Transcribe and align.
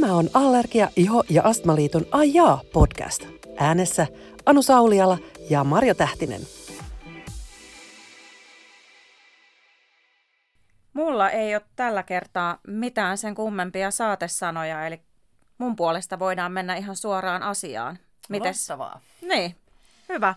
Tämä 0.00 0.14
on 0.14 0.30
Allergia, 0.34 0.88
Iho 0.96 1.24
ja 1.30 1.42
Astmaliiton 1.42 2.06
Ajaa 2.12 2.60
podcast. 2.72 3.26
Äänessä 3.58 4.06
Anu 4.46 4.62
Sauliala 4.62 5.18
ja 5.50 5.64
Marjo 5.64 5.94
Tähtinen. 5.94 6.40
Mulla 10.92 11.30
ei 11.30 11.54
ole 11.54 11.62
tällä 11.76 12.02
kertaa 12.02 12.58
mitään 12.66 13.18
sen 13.18 13.34
kummempia 13.34 13.90
saatesanoja, 13.90 14.86
eli 14.86 15.00
mun 15.58 15.76
puolesta 15.76 16.18
voidaan 16.18 16.52
mennä 16.52 16.76
ihan 16.76 16.96
suoraan 16.96 17.42
asiaan. 17.42 17.98
Mites? 18.28 18.46
Loistavaa. 18.46 19.00
Niin, 19.22 19.56
hyvä. 20.08 20.34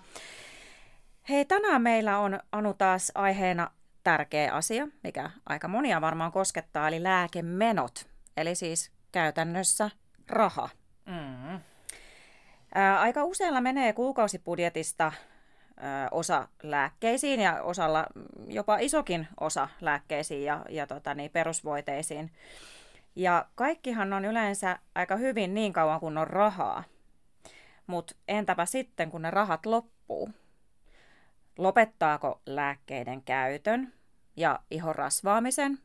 Hei, 1.30 1.46
tänään 1.46 1.82
meillä 1.82 2.20
on 2.20 2.40
Anu 2.52 2.74
taas 2.74 3.12
aiheena 3.16 3.72
tärkeä 4.04 4.54
asia, 4.54 4.88
mikä 5.04 5.30
aika 5.46 5.68
monia 5.68 6.02
varmaan 6.02 6.32
koskettaa, 6.32 6.88
eli 6.88 7.04
lääkemenot. 7.04 8.08
Eli 8.38 8.56
siis 8.56 8.92
käytännössä 9.14 9.90
raha. 10.30 10.70
Mm. 11.06 11.60
Ää, 12.76 13.00
aika 13.00 13.24
usealla 13.24 13.62
menee 13.62 13.94
kuukausibudjetista 13.94 15.12
ää, 15.78 16.08
osa 16.12 16.48
lääkkeisiin 16.64 17.40
ja 17.40 17.62
osalla 17.62 18.06
jopa 18.48 18.78
isokin 18.78 19.28
osa 19.40 19.70
lääkkeisiin 19.82 20.44
ja, 20.44 20.66
ja 20.70 20.88
tota, 20.88 21.14
niin, 21.14 21.32
perusvoiteisiin. 21.32 22.32
Ja 23.16 23.46
kaikkihan 23.56 24.14
on 24.14 24.26
yleensä 24.26 24.80
aika 24.96 25.16
hyvin 25.16 25.54
niin 25.54 25.74
kauan 25.74 26.00
kuin 26.00 26.18
on 26.18 26.28
rahaa. 26.28 26.84
Mutta 27.88 28.16
entäpä 28.28 28.66
sitten, 28.66 29.12
kun 29.12 29.22
ne 29.22 29.32
rahat 29.32 29.66
loppuu? 29.66 30.30
Lopettaako 31.58 32.42
lääkkeiden 32.46 33.22
käytön 33.22 33.94
ja 34.38 34.60
ihon 34.72 34.96
rasvaamisen? 34.96 35.80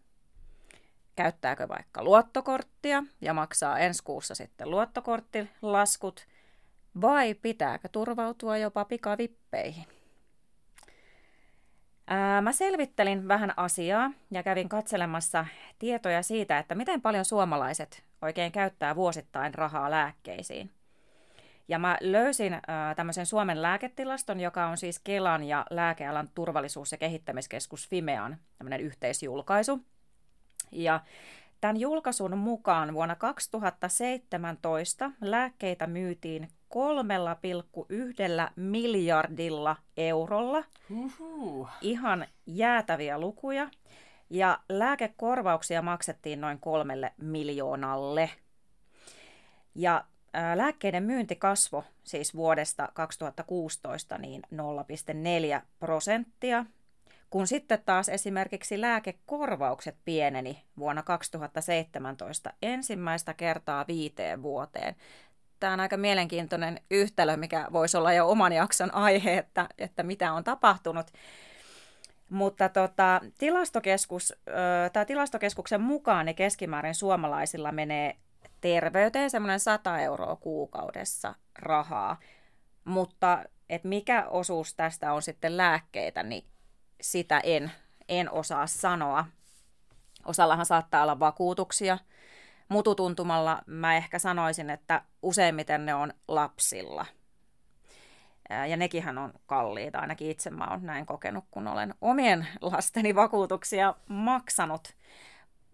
Käyttääkö 1.19 1.69
vaikka 1.69 2.05
luottokorttia 2.05 3.05
ja 3.21 3.35
maksaa 3.35 3.79
ensi 3.79 4.05
kuussa 4.05 4.35
sitten 4.35 4.71
luottokorttilaskut? 4.71 6.27
Vai 7.01 7.35
pitääkö 7.35 7.89
turvautua 7.93 8.57
jopa 8.57 8.85
pikavippeihin? 8.85 9.85
Ää, 12.07 12.41
mä 12.41 12.53
selvittelin 12.53 13.29
vähän 13.29 13.55
asiaa 13.57 14.11
ja 14.31 14.43
kävin 14.43 14.69
katselemassa 14.69 15.47
tietoja 15.79 16.23
siitä, 16.23 16.59
että 16.59 16.75
miten 16.75 17.03
paljon 17.03 17.25
suomalaiset 17.25 18.05
oikein 18.23 18.53
käyttää 18.53 18.97
vuosittain 18.97 19.55
rahaa 19.55 19.91
lääkkeisiin. 19.91 20.71
Ja 21.69 21.79
mä 21.79 21.99
löysin 22.01 22.55
äh, 22.55 22.61
tämmöisen 22.97 23.27
Suomen 23.27 23.63
lääketilaston, 23.63 24.41
joka 24.41 24.67
on 24.67 24.77
siis 24.77 24.99
Kelan 24.99 25.45
ja 25.45 25.67
lääkealan 25.71 26.29
turvallisuus- 26.35 26.93
ja 26.93 26.99
kehittämiskeskus 26.99 27.89
Fimean 27.89 28.37
tämmöinen 28.59 28.81
yhteisjulkaisu. 28.81 29.85
Ja 30.73 31.01
tämän 31.61 31.77
julkaisun 31.81 32.39
mukaan 32.39 32.95
vuonna 32.95 33.15
2017 33.17 35.11
lääkkeitä 35.21 35.87
myytiin 35.87 36.49
3,1 36.75 38.53
miljardilla 38.57 39.77
eurolla. 39.97 40.65
Uhuh. 40.91 41.69
Ihan 41.81 42.27
jäätäviä 42.47 43.19
lukuja. 43.19 43.69
Ja 44.31 44.59
lääkekorvauksia 44.69 45.83
maksettiin 45.83 46.41
noin 46.41 46.59
kolmelle 46.59 47.13
miljoonalle. 47.17 48.31
Ja 49.75 50.05
lääkkeiden 50.55 51.03
myynti 51.03 51.37
kasvoi 51.37 51.83
siis 52.05 52.35
vuodesta 52.35 52.89
2016 52.95 54.19
niin 54.19 54.43
0,4 54.55 55.63
prosenttia, 55.79 56.65
kun 57.31 57.47
sitten 57.47 57.83
taas 57.87 58.09
esimerkiksi 58.09 58.81
lääkekorvaukset 58.81 59.97
pieneni 60.05 60.65
vuonna 60.79 61.03
2017 61.03 62.53
ensimmäistä 62.63 63.35
kertaa 63.35 63.85
viiteen 63.89 64.43
vuoteen. 64.43 64.97
Tämä 65.61 65.73
on 65.73 65.81
aika 65.81 65.97
mielenkiintoinen 65.97 66.81
yhtälö, 66.91 67.37
mikä 67.37 67.67
voisi 67.73 67.97
olla 67.97 68.13
jo 68.13 68.29
oman 68.29 68.53
jakson 68.53 68.95
aihe, 68.95 69.39
että, 69.39 69.69
että 69.79 70.03
mitä 70.03 70.33
on 70.33 70.45
tapahtunut. 70.45 71.07
Mutta 72.31 72.69
tota, 72.69 73.21
tilastokeskus, 73.39 74.35
tämä 74.93 75.05
tilastokeskuksen 75.05 75.81
mukaan 75.81 76.27
niin 76.27 76.37
keskimäärin 76.37 76.95
suomalaisilla 76.95 77.73
menee 77.73 78.17
terveyteen 78.61 79.31
semmoinen 79.31 79.61
100 79.61 79.99
euroa 79.99 80.37
kuukaudessa 80.37 81.35
rahaa. 81.59 82.19
Mutta 82.85 83.45
et 83.69 83.85
mikä 83.85 84.27
osuus 84.29 84.75
tästä 84.75 85.13
on 85.13 85.23
sitten 85.23 85.57
lääkkeitä, 85.57 86.23
niin 86.23 86.45
sitä 87.01 87.41
en, 87.41 87.73
en 88.09 88.31
osaa 88.31 88.67
sanoa. 88.67 89.27
Osallahan 90.25 90.67
saattaa 90.67 91.03
olla 91.03 91.21
vakuutuksia. 91.21 91.99
Mututuntumalla 92.69 93.63
mä 93.67 93.97
ehkä 93.97 94.19
sanoisin, 94.19 94.71
että 94.71 95.03
useimmiten 95.23 95.87
ne 95.87 95.95
on 95.95 96.13
lapsilla. 96.29 97.07
Ja 98.69 98.77
nekinhän 98.77 99.19
on 99.19 99.33
kalliita, 99.47 99.99
ainakin 99.99 100.31
itse 100.31 100.51
mä 100.51 100.67
oon 100.71 100.87
näin 100.87 101.07
kokenut, 101.07 101.45
kun 101.51 101.69
olen 101.69 101.95
omien 102.01 102.47
lasteni 102.61 103.15
vakuutuksia 103.15 103.95
maksanut. 104.09 104.95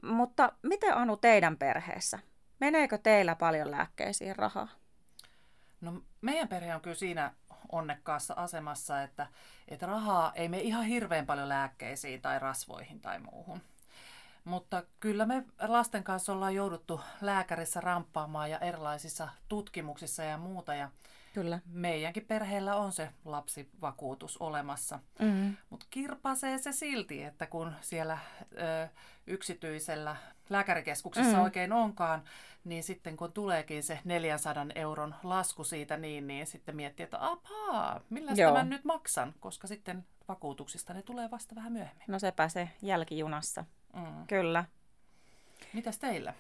Mutta 0.03 0.53
miten 0.63 0.97
Anu 0.97 1.17
teidän 1.17 1.57
perheessä? 1.57 2.19
Meneekö 2.61 2.99
teillä 2.99 3.35
paljon 3.35 3.71
lääkkeisiin 3.71 4.37
rahaa? 4.37 4.69
No 5.81 6.03
meidän 6.21 6.49
perhe 6.49 6.75
on 6.75 6.81
kyllä 6.81 6.97
siinä 6.97 7.33
onnekkaassa 7.73 8.35
asemassa, 8.37 9.03
että, 9.03 9.27
että 9.69 9.87
rahaa 9.87 10.33
ei 10.35 10.49
me 10.49 10.61
ihan 10.61 10.85
hirveän 10.85 11.27
paljon 11.27 11.49
lääkkeisiin 11.49 12.23
tai 12.23 12.39
rasvoihin 12.39 13.01
tai 13.01 13.19
muuhun. 13.19 13.61
Mutta 14.45 14.83
kyllä 15.01 15.27
me 15.27 15.45
lasten 15.69 16.05
kanssa 16.05 16.33
ollaan 16.33 16.55
jouduttu 16.55 17.01
lääkärissä 17.21 17.81
ramppaamaan 17.81 18.51
ja 18.51 18.59
erilaisissa 18.59 19.29
tutkimuksissa 19.49 20.23
ja 20.23 20.39
muuta. 20.39 20.75
Ja 20.75 20.91
Kyllä. 21.35 21.61
Meidänkin 21.67 22.27
perheellä 22.27 22.77
on 22.77 22.93
se 22.93 23.09
lapsivakuutus 23.25 24.37
olemassa. 24.37 24.99
Mm-hmm. 25.19 25.57
Mutta 25.71 25.87
kirpasee 25.91 26.59
se 26.59 26.73
silti, 26.73 27.23
että 27.23 27.47
kun 27.47 27.73
siellä 27.81 28.19
ö, 28.53 28.89
yksityisellä 29.27 30.17
lääkärikeskuksessa 30.51 31.31
mm-hmm. 31.31 31.45
oikein 31.45 31.73
onkaan, 31.73 32.23
niin 32.65 32.83
sitten 32.83 33.17
kun 33.17 33.33
tuleekin 33.33 33.83
se 33.83 33.99
400 34.05 34.67
euron 34.75 35.15
lasku 35.23 35.65
siitä, 35.65 35.97
niin, 35.97 36.27
niin 36.27 36.47
sitten 36.47 36.77
miettii, 36.77 37.05
että 37.05 37.31
apaa, 37.31 38.01
millä 38.11 38.33
tämän 38.37 38.71
nyt 38.71 38.85
maksan, 38.85 39.35
koska 39.41 39.67
sitten 39.67 40.05
vakuutuksista 40.29 40.95
ne 40.95 41.03
tulee 41.03 41.31
vasta 41.31 41.55
vähän 41.55 41.73
myöhemmin. 41.73 42.05
No 42.09 42.19
sepä 42.19 42.49
se 42.49 42.69
jälkijunassa, 42.83 43.65
mm. 43.95 44.27
kyllä. 44.27 44.65
Mitäs 45.73 45.99
teillä? 45.99 46.35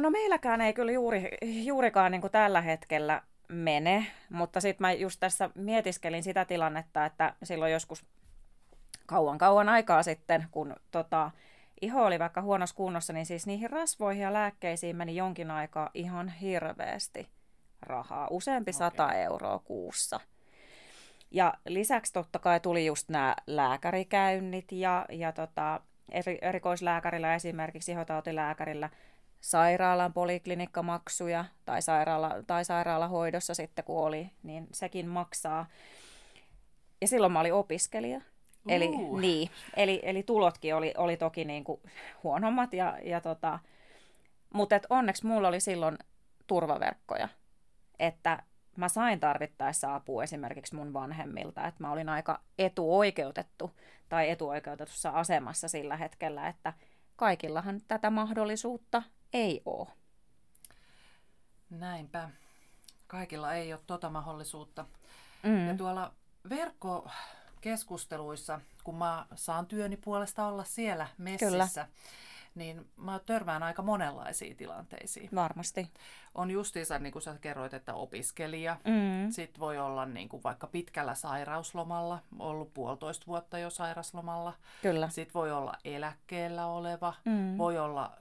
No 0.00 0.10
meilläkään 0.10 0.60
ei 0.60 0.72
kyllä 0.72 0.92
juuri, 0.92 1.30
juurikaan 1.64 2.12
niin 2.12 2.20
kuin 2.20 2.30
tällä 2.30 2.60
hetkellä 2.60 3.22
mene, 3.48 4.06
mutta 4.30 4.60
sitten 4.60 4.84
mä 4.84 4.92
just 4.92 5.20
tässä 5.20 5.50
mietiskelin 5.54 6.22
sitä 6.22 6.44
tilannetta, 6.44 7.04
että 7.04 7.34
silloin 7.42 7.72
joskus 7.72 8.04
kauan 9.06 9.38
kauan 9.38 9.68
aikaa 9.68 10.02
sitten, 10.02 10.46
kun 10.50 10.76
tota, 10.90 11.30
iho 11.80 12.04
oli 12.04 12.18
vaikka 12.18 12.42
huonossa 12.42 12.76
kunnossa, 12.76 13.12
niin 13.12 13.26
siis 13.26 13.46
niihin 13.46 13.70
rasvoihin 13.70 14.22
ja 14.22 14.32
lääkkeisiin 14.32 14.96
meni 14.96 15.16
jonkin 15.16 15.50
aikaa 15.50 15.90
ihan 15.94 16.28
hirveästi 16.28 17.28
rahaa, 17.82 18.28
useampi 18.30 18.70
okay. 18.70 18.78
sata 18.78 19.12
euroa 19.12 19.58
kuussa. 19.58 20.20
Ja 21.30 21.54
lisäksi 21.66 22.12
totta 22.12 22.38
kai 22.38 22.60
tuli 22.60 22.86
just 22.86 23.08
nämä 23.08 23.36
lääkärikäynnit 23.46 24.72
ja, 24.72 25.06
ja 25.10 25.32
tota, 25.32 25.80
eri, 26.12 26.38
erikoislääkärillä 26.42 27.34
esimerkiksi 27.34 27.92
ihotautilääkärillä– 27.92 28.90
sairaalan 29.40 30.12
poliklinikkamaksuja 30.12 31.44
tai, 31.64 31.82
sairaala, 31.82 32.34
tai 32.46 32.64
sairaalahoidossa 32.64 33.54
sitten 33.54 33.84
kun 33.84 34.04
oli, 34.04 34.30
niin 34.42 34.66
sekin 34.72 35.08
maksaa. 35.08 35.66
Ja 37.00 37.08
silloin 37.08 37.32
mä 37.32 37.40
olin 37.40 37.54
opiskelija. 37.54 38.16
Uh. 38.16 38.72
Eli, 38.72 38.88
niin, 39.20 39.50
eli, 39.76 40.00
eli 40.02 40.22
tulotkin 40.22 40.74
oli, 40.74 40.94
oli 40.96 41.16
toki 41.16 41.44
niin 41.44 41.64
kuin 41.64 41.80
huonommat, 42.22 42.72
ja, 42.72 42.98
ja 43.02 43.20
tota, 43.20 43.58
mutta 44.54 44.76
et 44.76 44.86
onneksi 44.90 45.26
mulla 45.26 45.48
oli 45.48 45.60
silloin 45.60 45.98
turvaverkkoja, 46.46 47.28
että 47.98 48.42
mä 48.76 48.88
sain 48.88 49.20
tarvittaessa 49.20 49.94
apua 49.94 50.22
esimerkiksi 50.22 50.74
mun 50.74 50.92
vanhemmilta, 50.92 51.66
että 51.66 51.82
mä 51.82 51.92
olin 51.92 52.08
aika 52.08 52.40
etuoikeutettu 52.58 53.70
tai 54.08 54.30
etuoikeutetussa 54.30 55.10
asemassa 55.10 55.68
sillä 55.68 55.96
hetkellä, 55.96 56.48
että 56.48 56.72
kaikillahan 57.16 57.80
tätä 57.88 58.10
mahdollisuutta 58.10 59.02
ei 59.36 59.62
ole. 59.64 59.88
Näinpä. 61.70 62.30
Kaikilla 63.06 63.54
ei 63.54 63.72
ole 63.72 63.80
tota 63.86 64.10
mahdollisuutta. 64.10 64.84
Mm. 65.42 65.68
Ja 65.68 65.74
tuolla 65.74 66.12
verkkokeskusteluissa, 66.48 68.60
kun 68.84 68.94
mä 68.94 69.26
saan 69.34 69.66
työni 69.66 69.96
puolesta 69.96 70.46
olla 70.46 70.64
siellä 70.64 71.08
messissä, 71.18 71.84
Kyllä. 71.84 71.96
niin 72.54 72.90
mä 72.96 73.20
törmään 73.26 73.62
aika 73.62 73.82
monenlaisiin 73.82 74.56
tilanteisiin. 74.56 75.28
Varmasti. 75.34 75.90
On 76.34 76.50
justiinsa, 76.50 76.98
niin 76.98 77.12
kuin 77.12 77.22
sä 77.22 77.38
kerroit, 77.40 77.74
että 77.74 77.94
opiskelija. 77.94 78.76
Mm. 78.84 79.30
Sitten 79.30 79.60
voi 79.60 79.78
olla 79.78 80.06
niin 80.06 80.28
kuin 80.28 80.42
vaikka 80.42 80.66
pitkällä 80.66 81.14
sairauslomalla, 81.14 82.18
ollut 82.38 82.74
puolitoista 82.74 83.26
vuotta 83.26 83.58
jo 83.58 83.70
sairaslomalla. 83.70 84.52
Kyllä. 84.82 85.08
Sitten 85.08 85.34
voi 85.34 85.52
olla 85.52 85.74
eläkkeellä 85.84 86.66
oleva, 86.66 87.14
mm. 87.24 87.58
voi 87.58 87.78
olla 87.78 88.12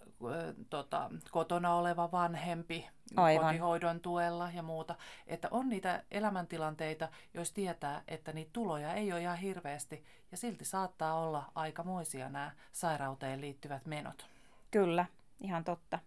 tota, 0.69 1.09
kotona 1.31 1.75
oleva 1.75 2.11
vanhempi 2.11 2.87
Aivan. 3.15 3.45
kotihoidon 3.45 3.99
tuella 3.99 4.49
ja 4.55 4.63
muuta. 4.63 4.95
Että 5.27 5.47
on 5.51 5.69
niitä 5.69 6.03
elämäntilanteita, 6.11 7.09
jos 7.33 7.51
tietää, 7.51 8.01
että 8.07 8.33
niitä 8.33 8.49
tuloja 8.53 8.93
ei 8.93 9.11
ole 9.11 9.21
ihan 9.21 9.37
hirveästi 9.37 10.05
ja 10.31 10.37
silti 10.37 10.65
saattaa 10.65 11.13
olla 11.13 11.43
aikamoisia 11.55 12.29
nämä 12.29 12.51
sairauteen 12.71 13.41
liittyvät 13.41 13.85
menot. 13.85 14.25
Kyllä, 14.71 15.05
ihan 15.41 15.63
totta. 15.63 15.99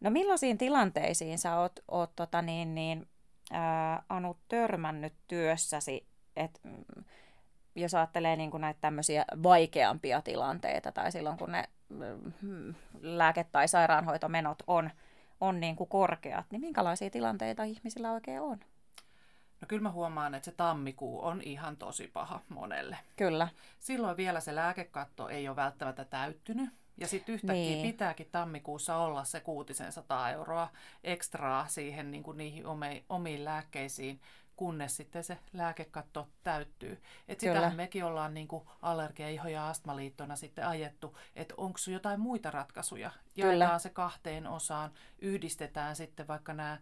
No 0.00 0.10
millaisiin 0.10 0.58
tilanteisiin 0.58 1.38
sä 1.38 1.56
oot, 1.56 1.72
oot 1.88 2.16
tota 2.16 2.42
niin, 2.42 2.74
niin, 2.74 3.08
ää, 3.50 4.02
Anu 4.08 4.36
törmännyt 4.48 5.14
työssäsi, 5.26 6.06
että 6.36 6.60
mm, 6.62 7.04
jos 7.74 7.94
ajattelee 7.94 8.36
niin 8.36 8.50
kuin 8.50 8.60
näitä 8.60 8.80
tämmöisiä 8.80 9.24
vaikeampia 9.42 10.22
tilanteita 10.22 10.92
tai 10.92 11.12
silloin 11.12 11.38
kun 11.38 11.52
ne 11.52 11.68
lääke- 13.00 13.46
tai 13.52 13.68
sairaanhoitomenot 13.68 14.62
on, 14.66 14.90
on 15.40 15.60
niin 15.60 15.76
kuin 15.76 15.88
korkeat, 15.88 16.46
niin 16.50 16.60
minkälaisia 16.60 17.10
tilanteita 17.10 17.64
ihmisillä 17.64 18.12
oikein 18.12 18.40
on? 18.40 18.60
No 19.60 19.66
kyllä 19.68 19.82
mä 19.82 19.90
huomaan, 19.90 20.34
että 20.34 20.44
se 20.44 20.52
tammikuu 20.52 21.24
on 21.24 21.42
ihan 21.42 21.76
tosi 21.76 22.06
paha 22.08 22.40
monelle. 22.48 22.98
Kyllä. 23.16 23.48
Silloin 23.78 24.16
vielä 24.16 24.40
se 24.40 24.54
lääkekatto 24.54 25.28
ei 25.28 25.48
ole 25.48 25.56
välttämättä 25.56 26.04
täyttynyt. 26.04 26.70
Ja 26.96 27.08
sitten 27.08 27.34
yhtäkkiä 27.34 27.64
niin. 27.64 27.86
pitääkin 27.86 28.28
tammikuussa 28.32 28.96
olla 28.96 29.24
se 29.24 29.40
600 29.40 30.30
euroa 30.30 30.68
ekstraa 31.04 31.66
siihen 31.68 32.10
niin 32.10 32.22
kuin 32.22 32.38
niihin 32.38 32.64
omiin 33.08 33.44
lääkkeisiin, 33.44 34.20
kunnes 34.60 34.96
sitten 34.96 35.24
se 35.24 35.38
lääkekatto 35.52 36.28
täyttyy. 36.42 37.02
Et 37.28 37.40
sitähän 37.40 37.76
mekin 37.76 38.04
ollaan 38.04 38.34
niin 38.34 38.48
kuin 38.48 38.64
allergia-, 38.82 39.28
iho- 39.28 39.48
ja 39.48 39.68
astmaliittona 39.68 40.36
sitten 40.36 40.66
ajettu, 40.66 41.18
että 41.36 41.54
onko 41.56 41.78
jotain 41.92 42.20
muita 42.20 42.50
ratkaisuja. 42.50 43.10
Jaetaan 43.36 43.80
se 43.80 43.90
kahteen 43.90 44.46
osaan, 44.46 44.90
yhdistetään 45.18 45.96
sitten 45.96 46.28
vaikka 46.28 46.52
nämä 46.52 46.78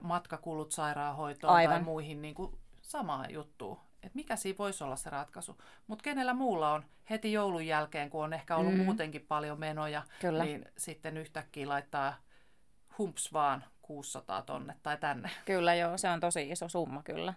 matkakulut 0.00 0.72
sairaanhoitoon 0.72 1.52
Aivan. 1.54 1.74
tai 1.74 1.82
muihin 1.82 2.22
niin 2.22 2.34
kuin 2.34 2.58
samaan 2.80 3.32
juttuun. 3.32 3.78
Että 3.94 4.16
mikä 4.16 4.36
siinä 4.36 4.58
voisi 4.58 4.84
olla 4.84 4.96
se 4.96 5.10
ratkaisu. 5.10 5.58
Mutta 5.86 6.02
kenellä 6.02 6.34
muulla 6.34 6.72
on 6.72 6.84
heti 7.10 7.32
joulun 7.32 7.66
jälkeen, 7.66 8.10
kun 8.10 8.24
on 8.24 8.32
ehkä 8.32 8.56
ollut 8.56 8.74
mm. 8.74 8.84
muutenkin 8.84 9.26
paljon 9.28 9.60
menoja, 9.60 10.02
Kyllä. 10.20 10.44
niin 10.44 10.64
sitten 10.78 11.16
yhtäkkiä 11.16 11.68
laittaa 11.68 12.14
humps 12.98 13.32
vaan 13.32 13.64
600 13.92 14.42
tonne 14.42 14.74
tai 14.82 14.96
tänne. 14.96 15.30
Kyllä 15.44 15.74
joo, 15.74 15.98
se 15.98 16.08
on 16.08 16.20
tosi 16.20 16.50
iso 16.50 16.68
summa 16.68 17.02
kyllä. 17.02 17.34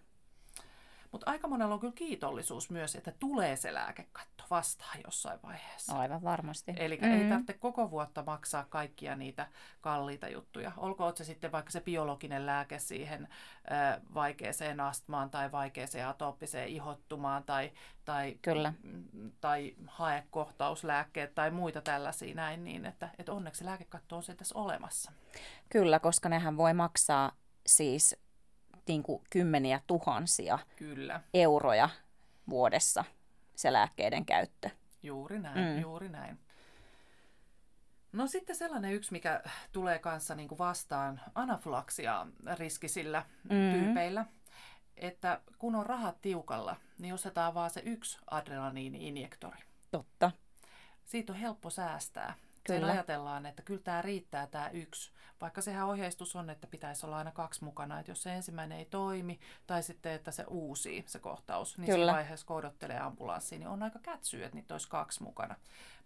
Mutta 1.15 1.31
aika 1.31 1.47
monella 1.47 1.73
on 1.73 1.79
kyllä 1.79 1.93
kiitollisuus 1.93 2.69
myös, 2.69 2.95
että 2.95 3.11
tulee 3.19 3.55
se 3.55 3.73
lääkekatto 3.73 4.43
vastaan 4.49 4.97
jossain 5.05 5.39
vaiheessa. 5.43 5.99
Aivan 5.99 6.23
varmasti. 6.23 6.73
Eli 6.77 6.97
mm-hmm. 6.97 7.21
ei 7.21 7.29
tarvitse 7.29 7.53
koko 7.53 7.91
vuotta 7.91 8.23
maksaa 8.23 8.65
kaikkia 8.69 9.15
niitä 9.15 9.47
kalliita 9.81 10.27
juttuja. 10.27 10.71
Olkoon 10.77 11.17
se 11.17 11.23
sitten 11.23 11.51
vaikka 11.51 11.71
se 11.71 11.81
biologinen 11.81 12.45
lääke 12.45 12.79
siihen 12.79 13.27
äh, 13.71 14.01
vaikeaseen 14.13 14.79
astmaan 14.79 15.29
tai 15.29 15.51
vaikeaseen 15.51 16.07
atooppiseen 16.07 16.67
ihottumaan 16.67 17.43
tai, 17.43 17.71
tai, 18.05 18.37
kyllä. 18.41 18.73
tai 19.41 19.75
haekohtauslääkkeet 19.87 21.35
tai 21.35 21.51
muita 21.51 21.81
tällaisia 21.81 22.35
näin, 22.35 22.63
niin 22.63 22.85
että, 22.85 23.09
että 23.19 23.33
onneksi 23.33 23.65
lääkekatto 23.65 24.15
on 24.15 24.23
se 24.23 24.35
tässä 24.35 24.59
olemassa. 24.59 25.11
Kyllä, 25.69 25.99
koska 25.99 26.29
nehän 26.29 26.57
voi 26.57 26.73
maksaa 26.73 27.31
siis 27.65 28.24
niin 28.87 29.03
kuin 29.03 29.23
kymmeniä 29.29 29.81
tuhansia 29.87 30.59
Kyllä. 30.75 31.21
euroja 31.33 31.89
vuodessa 32.49 33.03
se 33.55 33.73
lääkkeiden 33.73 34.25
käyttö. 34.25 34.69
Juuri 35.03 35.39
näin, 35.39 35.75
mm. 35.75 35.81
juuri 35.81 36.09
näin. 36.09 36.39
No 38.11 38.27
sitten 38.27 38.55
sellainen 38.55 38.93
yksi, 38.93 39.11
mikä 39.11 39.43
tulee 39.71 39.99
kanssa 39.99 40.35
niin 40.35 40.47
kuin 40.47 40.59
vastaan 40.59 41.21
anafylaksia 41.35 42.27
riskisillä 42.57 43.25
mm-hmm. 43.49 43.79
tyypeillä, 43.79 44.25
että 44.97 45.41
kun 45.57 45.75
on 45.75 45.85
rahat 45.85 46.21
tiukalla, 46.21 46.75
niin 46.99 47.13
ostetaan 47.13 47.53
vaan 47.53 47.69
se 47.69 47.81
yksi 47.85 48.19
adrenaliini-injektori. 48.31 49.63
Totta. 49.91 50.31
Siitä 51.05 51.33
on 51.33 51.39
helppo 51.39 51.69
säästää. 51.69 52.33
Kyllä. 52.65 52.79
Sen 52.79 52.89
ajatellaan, 52.89 53.45
että 53.45 53.63
kyllä 53.63 53.81
tämä 53.83 54.01
riittää 54.01 54.47
tämä 54.47 54.69
yksi. 54.69 55.11
Vaikka 55.41 55.61
sehän 55.61 55.87
ohjeistus 55.87 56.35
on, 56.35 56.49
että 56.49 56.67
pitäisi 56.67 57.05
olla 57.05 57.17
aina 57.17 57.31
kaksi 57.31 57.63
mukana. 57.63 57.99
Että 57.99 58.11
jos 58.11 58.23
se 58.23 58.35
ensimmäinen 58.35 58.77
ei 58.77 58.85
toimi 58.85 59.39
tai 59.67 59.83
sitten, 59.83 60.11
että 60.11 60.31
se 60.31 60.43
uusii 60.43 61.03
se 61.07 61.19
kohtaus, 61.19 61.77
niin 61.77 61.85
kyllä. 61.85 62.05
siinä 62.05 62.13
vaiheessa 62.13 62.45
kun 62.45 62.55
odottelee 62.55 62.99
ambulanssiin, 62.99 63.59
niin 63.59 63.69
on 63.69 63.83
aika 63.83 63.99
kätsyä, 63.99 64.45
että 64.45 64.55
niitä 64.55 64.73
olisi 64.73 64.89
kaksi 64.89 65.23
mukana. 65.23 65.55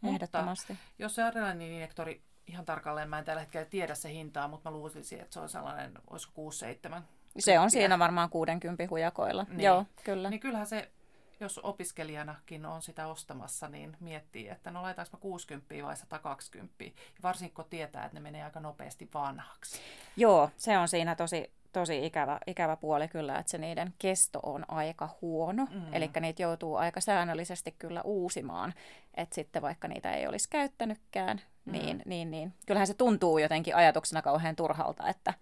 Mutta 0.01 0.55
jos 0.99 1.15
se 1.15 1.23
adrenaliininjektori, 1.23 2.21
ihan 2.47 2.65
tarkalleen 2.65 3.09
mä 3.09 3.19
en 3.19 3.25
tällä 3.25 3.39
hetkellä 3.39 3.65
tiedä 3.65 3.95
se 3.95 4.13
hintaa, 4.13 4.47
mutta 4.47 4.69
mä 4.69 4.77
luulisin, 4.77 5.19
että 5.19 5.33
se 5.33 5.39
on 5.39 5.49
sellainen, 5.49 5.93
olisiko 6.09 6.49
6-7 6.97 7.01
se 7.37 7.59
on 7.59 7.71
siinä 7.71 7.99
varmaan 7.99 8.29
60 8.29 8.87
hujakoilla. 8.89 9.45
Niin. 9.49 9.61
Joo, 9.61 9.85
kyllä. 10.03 10.29
Niin 10.29 10.39
kyllähän 10.39 10.67
se 10.67 10.91
jos 11.39 11.59
opiskelijanakin 11.63 12.65
on 12.65 12.81
sitä 12.81 13.07
ostamassa, 13.07 13.67
niin 13.69 13.97
miettii, 13.99 14.49
että 14.49 14.71
no 14.71 14.81
laitaanko 14.81 15.17
60 15.17 15.75
vai 15.83 15.97
120. 15.97 16.83
Ja 16.83 16.91
varsinkin 17.23 17.55
kun 17.55 17.65
tietää, 17.69 18.05
että 18.05 18.15
ne 18.15 18.19
menee 18.19 18.43
aika 18.43 18.59
nopeasti 18.59 19.09
vanhaksi. 19.13 19.79
Joo, 20.17 20.49
se 20.57 20.77
on 20.77 20.87
siinä 20.87 21.15
tosi, 21.15 21.51
tosi 21.73 22.05
ikävä, 22.05 22.39
ikävä 22.47 22.75
puoli 22.75 23.07
kyllä, 23.07 23.39
että 23.39 23.49
se 23.49 23.57
niiden 23.57 23.93
kesto 23.99 24.39
on 24.43 24.65
aika 24.67 25.17
huono. 25.21 25.65
Mm. 25.71 25.93
Eli 25.93 26.09
niitä 26.19 26.41
joutuu 26.41 26.75
aika 26.75 27.01
säännöllisesti 27.01 27.75
kyllä 27.79 28.01
uusimaan. 28.01 28.73
Että 29.13 29.35
sitten 29.35 29.61
vaikka 29.61 29.87
niitä 29.87 30.13
ei 30.13 30.27
olisi 30.27 30.49
käyttänytkään, 30.49 31.41
mm. 31.65 31.71
niin, 31.71 32.01
niin, 32.05 32.31
niin 32.31 32.53
kyllähän 32.65 32.87
se 32.87 32.93
tuntuu 32.93 33.37
jotenkin 33.37 33.75
ajatuksena 33.75 34.21
kauhean 34.21 34.55
turhalta, 34.55 35.07
että 35.07 35.33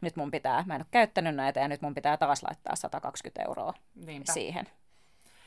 nyt 0.00 0.16
mun 0.16 0.30
pitää, 0.30 0.64
mä 0.66 0.74
en 0.74 0.80
ole 0.80 0.86
käyttänyt 0.90 1.34
näitä 1.34 1.60
ja 1.60 1.68
nyt 1.68 1.82
mun 1.82 1.94
pitää 1.94 2.16
taas 2.16 2.42
laittaa 2.42 2.76
120 2.76 3.42
euroa 3.42 3.74
Niinpä. 3.94 4.32
siihen. 4.32 4.68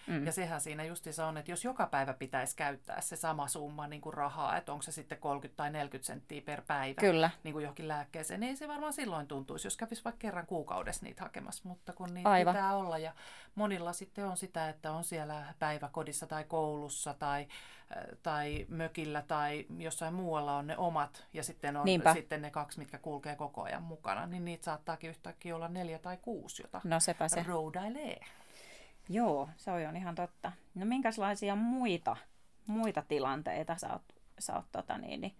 Mm. 0.07 0.25
Ja 0.25 0.31
sehän 0.31 0.62
siinä 0.62 0.83
justiinsa 0.83 1.27
on, 1.27 1.38
että 1.38 1.51
jos 1.51 1.63
joka 1.63 1.88
päivä 1.88 2.13
pitäisi 2.13 2.56
käyttää 2.56 3.01
se 3.01 3.15
sama 3.15 3.48
summa 3.48 3.88
niin 3.88 4.01
kuin 4.01 4.13
rahaa, 4.13 4.57
että 4.57 4.71
onko 4.71 4.81
se 4.81 4.92
sitten 4.92 5.18
30 5.18 5.57
tai 5.57 5.71
40 5.71 6.07
senttiä 6.07 6.42
per 6.42 6.62
päivä 6.68 7.01
Kyllä. 7.01 7.30
Niin 7.44 7.53
kuin 7.53 7.63
johonkin 7.63 7.88
lääkkeeseen, 7.88 8.39
niin 8.39 8.50
ei 8.50 8.56
se 8.56 8.68
varmaan 8.68 8.94
silloin 8.94 9.27
tuntuisi, 9.27 9.68
jos 9.68 9.77
kävisi 9.77 10.03
vaikka 10.03 10.19
kerran 10.19 10.45
kuukaudessa 10.45 11.06
niitä 11.06 11.24
hakemassa. 11.24 11.69
Mutta 11.69 11.94
kun 11.94 12.13
niitä 12.13 12.30
Aivan. 12.30 12.56
pitää 12.56 12.75
olla 12.75 12.98
ja 12.98 13.13
monilla 13.56 13.94
sitten 13.94 14.25
on 14.25 14.38
sitä, 14.38 14.69
että 14.69 14.92
on 14.92 15.03
siellä 15.03 15.53
päiväkodissa 15.59 16.27
tai 16.27 16.44
koulussa 16.44 17.13
tai 17.13 17.48
äh, 17.98 18.03
tai 18.24 18.65
mökillä 18.69 19.21
tai 19.21 19.65
jossain 19.77 20.13
muualla 20.13 20.58
on 20.58 20.67
ne 20.67 20.77
omat 20.77 21.25
ja 21.34 21.43
sitten 21.43 21.77
on 21.77 21.86
Niinpä. 21.86 22.13
sitten 22.13 22.41
ne 22.41 22.51
kaksi, 22.51 22.79
mitkä 22.79 22.98
kulkee 22.98 23.36
koko 23.36 23.63
ajan 23.63 23.84
mukana, 23.84 24.25
niin 24.27 24.46
niitä 24.46 24.65
saattaakin 24.65 25.10
yhtäkkiä 25.10 25.55
olla 25.55 25.67
neljä 25.67 26.00
tai 26.00 26.17
kuusi, 26.22 26.63
jota 26.63 26.81
no, 26.84 27.00
sepä 27.00 27.27
se. 27.27 27.43
roudailee. 27.43 28.20
Joo, 29.13 29.50
se 29.58 29.72
on 29.72 29.98
ihan 29.98 30.15
totta. 30.15 30.51
No 30.75 30.86
minkälaisia 30.86 31.56
muita, 31.56 32.18
muita 32.68 33.03
tilanteita 33.08 33.77
sä 33.77 33.94
oot, 33.94 34.01
sä 34.39 34.56
oot 34.56 34.65
tota 34.72 34.98
niin, 34.98 35.22
niin, 35.22 35.36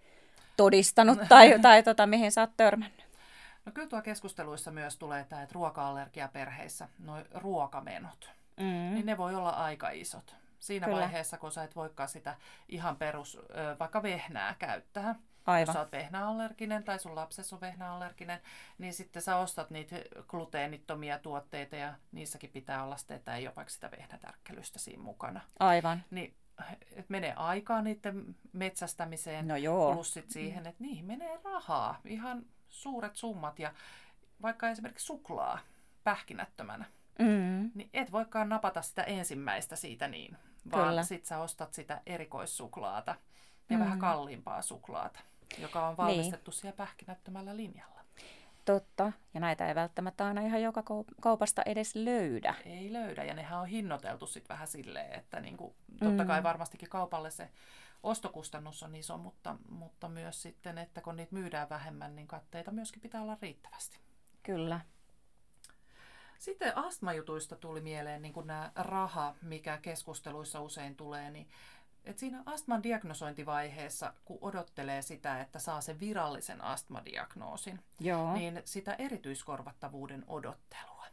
todistanut 0.58 1.20
tai, 1.30 1.60
tai 1.60 1.84
tota, 1.84 2.08
mihin 2.08 2.32
sä 2.32 2.42
oot 2.42 2.58
törmännyt? 2.58 3.06
No 3.66 3.72
kyllä 3.72 3.88
tuo 3.88 4.02
keskusteluissa 4.02 4.72
myös 4.72 4.98
tulee 4.98 5.26
tämä, 5.30 5.42
että 5.42 5.54
ruoka-allergia 5.54 6.28
perheissä, 6.28 6.88
nuo 7.00 7.18
ruokamenot, 7.34 8.32
mm. 8.58 8.64
niin 8.66 9.06
ne 9.06 9.18
voi 9.18 9.36
olla 9.36 9.50
aika 9.50 9.90
isot. 9.90 10.36
Siinä 10.60 10.86
kyllä. 10.86 11.00
vaiheessa, 11.00 11.38
kun 11.38 11.52
sä 11.52 11.64
et 11.64 11.76
voikaan 11.76 12.10
sitä 12.10 12.36
ihan 12.70 12.96
perus, 12.96 13.40
vaikka 13.80 14.04
vehnää 14.04 14.56
käyttää, 14.60 15.16
Aivan. 15.52 15.68
Jos 15.68 15.74
sä 15.74 15.80
oot 15.80 15.92
vehnäallerginen 15.92 16.84
tai 16.84 17.00
sun 17.00 17.16
lapsessa 17.16 17.56
on 17.56 17.62
vehnäallerginen, 17.62 18.40
niin 18.78 18.94
sitten 18.94 19.22
sä 19.22 19.38
ostat 19.38 19.70
niitä 19.70 19.96
gluteenittomia 20.28 21.20
tuotteita 21.20 21.76
ja 21.76 21.94
niissäkin 22.12 22.50
pitää 22.50 22.84
olla 22.84 22.98
sitä, 22.98 23.16
että 23.16 23.36
ei 23.36 23.48
ole 23.48 23.56
vaikka 23.56 23.74
sitä 23.74 23.92
vehnätärkkelystä 23.92 24.80
siinä 24.80 25.04
mukana. 25.04 25.42
Aivan. 25.60 26.04
Niin 26.12 26.34
et 26.96 27.10
menee 27.10 27.34
aikaa 27.34 27.82
niiden 27.82 28.36
metsästämiseen, 28.54 29.48
no 29.48 29.56
joo. 29.56 29.94
plus 29.94 30.14
sit 30.14 30.32
siihen, 30.32 30.68
että 30.68 30.84
niihin 30.84 31.06
menee 31.06 31.40
rahaa, 31.44 32.00
ihan 32.06 32.46
suuret 32.70 33.16
summat. 33.16 33.60
Ja 33.60 33.74
vaikka 34.42 34.70
esimerkiksi 34.70 35.06
suklaa 35.06 35.60
pähkinättömänä, 36.04 36.86
mm. 37.20 37.72
niin 37.76 37.90
et 37.94 38.12
voikaan 38.12 38.50
napata 38.50 38.82
sitä 38.82 39.04
ensimmäistä 39.04 39.76
siitä 39.76 40.08
niin, 40.08 40.38
vaan 40.72 40.88
Kyllä. 40.88 41.04
sit 41.04 41.26
sä 41.26 41.40
ostat 41.40 41.74
sitä 41.74 42.02
erikoissuklaata 42.06 43.16
ja 43.70 43.78
mm. 43.78 43.84
vähän 43.84 44.00
kalliimpaa 44.00 44.62
suklaata 44.62 45.20
joka 45.58 45.88
on 45.88 45.98
valmistettu 45.98 46.52
niin. 46.52 46.60
siellä 46.60 46.78
pähkinättömällä 46.78 47.58
linjalla. 47.58 48.02
Totta, 48.66 49.12
ja 49.34 49.40
näitä 49.40 49.68
ei 49.68 49.76
välttämättä 49.76 50.26
aina 50.26 50.42
ihan 50.42 50.62
joka 50.62 50.84
kaupasta 51.22 51.62
edes 51.66 51.96
löydä. 51.96 52.56
Ei 52.66 52.94
löydä, 52.94 53.24
ja 53.24 53.34
nehän 53.34 53.60
on 53.60 53.68
hinnoiteltu 53.68 54.28
sitten 54.28 54.54
vähän 54.54 54.68
silleen, 54.68 55.20
että 55.20 55.40
niinku, 55.40 55.76
totta 56.00 56.26
kai 56.26 56.40
mm. 56.40 56.44
varmastikin 56.44 56.90
kaupalle 56.90 57.32
se 57.32 57.50
ostokustannus 58.04 58.84
on 58.84 58.96
iso, 58.96 59.18
mutta, 59.18 59.58
mutta 59.70 60.10
myös 60.10 60.42
sitten, 60.42 60.78
että 60.78 61.02
kun 61.02 61.16
niitä 61.16 61.36
myydään 61.36 61.70
vähemmän, 61.70 62.16
niin 62.16 62.28
katteita 62.28 62.72
myöskin 62.72 63.02
pitää 63.02 63.22
olla 63.22 63.38
riittävästi. 63.42 64.00
Kyllä. 64.44 64.82
Sitten 66.40 66.78
astmajutuista 66.78 67.56
tuli 67.56 67.82
mieleen 67.82 68.22
niin 68.22 68.34
nämä 68.46 68.72
raha, 68.76 69.36
mikä 69.42 69.78
keskusteluissa 69.78 70.62
usein 70.62 70.96
tulee, 70.96 71.32
niin 71.32 71.50
Et 72.04 72.20
siinä 72.20 72.44
astman 72.46 72.84
diagnosointivaiheessa, 72.84 74.14
kun 74.26 74.38
odottelee 74.42 75.02
sitä, 75.02 75.42
että 75.42 75.60
saa 75.60 75.82
sen 75.82 76.00
virallisen 76.00 76.62
astmadiagnoosin, 76.62 77.80
Joo. 78.00 78.34
niin 78.34 78.62
sitä 78.66 78.94
erityiskorvattavuuden 78.94 80.24
odottelua 80.28 81.06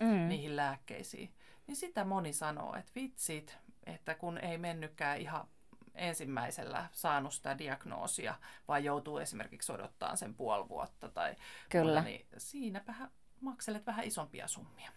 mm. 0.00 0.28
niihin 0.28 0.56
lääkkeisiin, 0.56 1.34
niin 1.66 1.76
sitä 1.76 2.04
moni 2.04 2.32
sanoo, 2.32 2.74
että 2.74 2.92
vitsit, 2.94 3.58
että 3.86 4.14
kun 4.14 4.38
ei 4.38 4.58
mennytkään 4.58 5.18
ihan 5.18 5.48
ensimmäisellä 5.94 6.88
saanut 6.92 7.34
sitä 7.34 7.58
diagnoosia, 7.58 8.34
vaan 8.68 8.84
joutuu 8.84 9.18
esimerkiksi 9.18 9.72
odottaa 9.72 10.16
sen 10.16 10.34
puoli 10.34 10.68
vuotta 10.68 11.08
tai 11.08 11.36
Kyllä. 11.68 11.92
muuta, 11.92 12.08
niin 12.08 12.26
siinäpä 12.38 12.94
makselet 13.40 13.86
vähän 13.86 14.04
isompia 14.04 14.48
summia. 14.48 14.92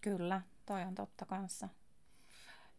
Kyllä, 0.00 0.40
toi 0.66 0.82
on 0.82 0.94
totta 0.94 1.26
kanssa. 1.26 1.68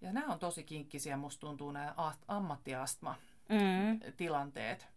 Ja 0.05 0.13
nämä 0.13 0.33
on 0.33 0.39
tosi 0.39 0.63
kinkkisiä, 0.63 1.17
musta 1.17 1.39
tuntuu 1.39 1.71
nämä 1.71 1.95
ammattiastma-tilanteet. 2.27 4.81
Mm. 4.81 4.87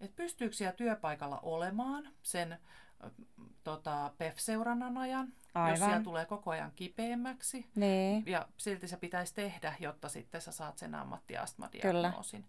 Et 0.00 0.16
pystyykö 0.16 0.56
siellä 0.56 0.76
työpaikalla 0.76 1.40
olemaan 1.42 2.08
sen 2.22 2.58
tota, 3.64 4.12
PEF-seurannan 4.18 4.98
ajan, 4.98 5.26
jos 5.26 5.36
Aivan. 5.54 5.78
siellä 5.78 6.02
tulee 6.02 6.24
koko 6.24 6.50
ajan 6.50 6.72
kipeämmäksi. 6.76 7.66
Niin, 7.74 8.22
Ja 8.26 8.48
silti 8.56 8.88
se 8.88 8.96
pitäisi 8.96 9.34
tehdä, 9.34 9.74
jotta 9.80 10.08
sitten 10.08 10.40
sä 10.40 10.52
saat 10.52 10.78
sen 10.78 10.94
ammattiastmadiagnoosin. 10.94 12.44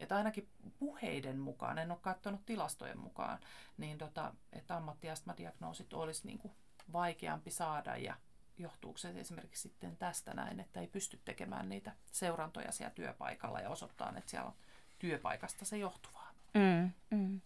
Että 0.00 0.16
ainakin 0.16 0.48
puheiden 0.78 1.38
mukaan, 1.38 1.78
en 1.78 1.90
ole 1.90 1.98
katsonut 2.02 2.46
tilastojen 2.46 2.98
mukaan, 2.98 3.38
niin 3.78 3.98
tota, 3.98 4.34
että 4.52 4.76
ammattiastmadiagnoosit 4.76 5.92
olisi 5.92 6.26
niinku 6.26 6.54
vaikeampi 6.92 7.50
saada 7.50 7.96
ja 7.96 8.14
johtuuko 8.58 8.98
se 8.98 9.12
esimerkiksi 9.16 9.62
sitten 9.62 9.96
tästä 9.96 10.34
näin, 10.34 10.60
että 10.60 10.80
ei 10.80 10.86
pysty 10.86 11.20
tekemään 11.24 11.68
niitä 11.68 11.92
seurantoja 12.12 12.72
siellä 12.72 12.94
työpaikalla 12.94 13.60
ja 13.60 13.70
osoittaa, 13.70 14.12
että 14.16 14.30
siellä 14.30 14.46
on 14.46 14.54
työpaikasta 14.98 15.64
se 15.64 15.78
johtuvaa. 15.78 16.32
mm. 16.54 16.90
Mm. 17.10 17.40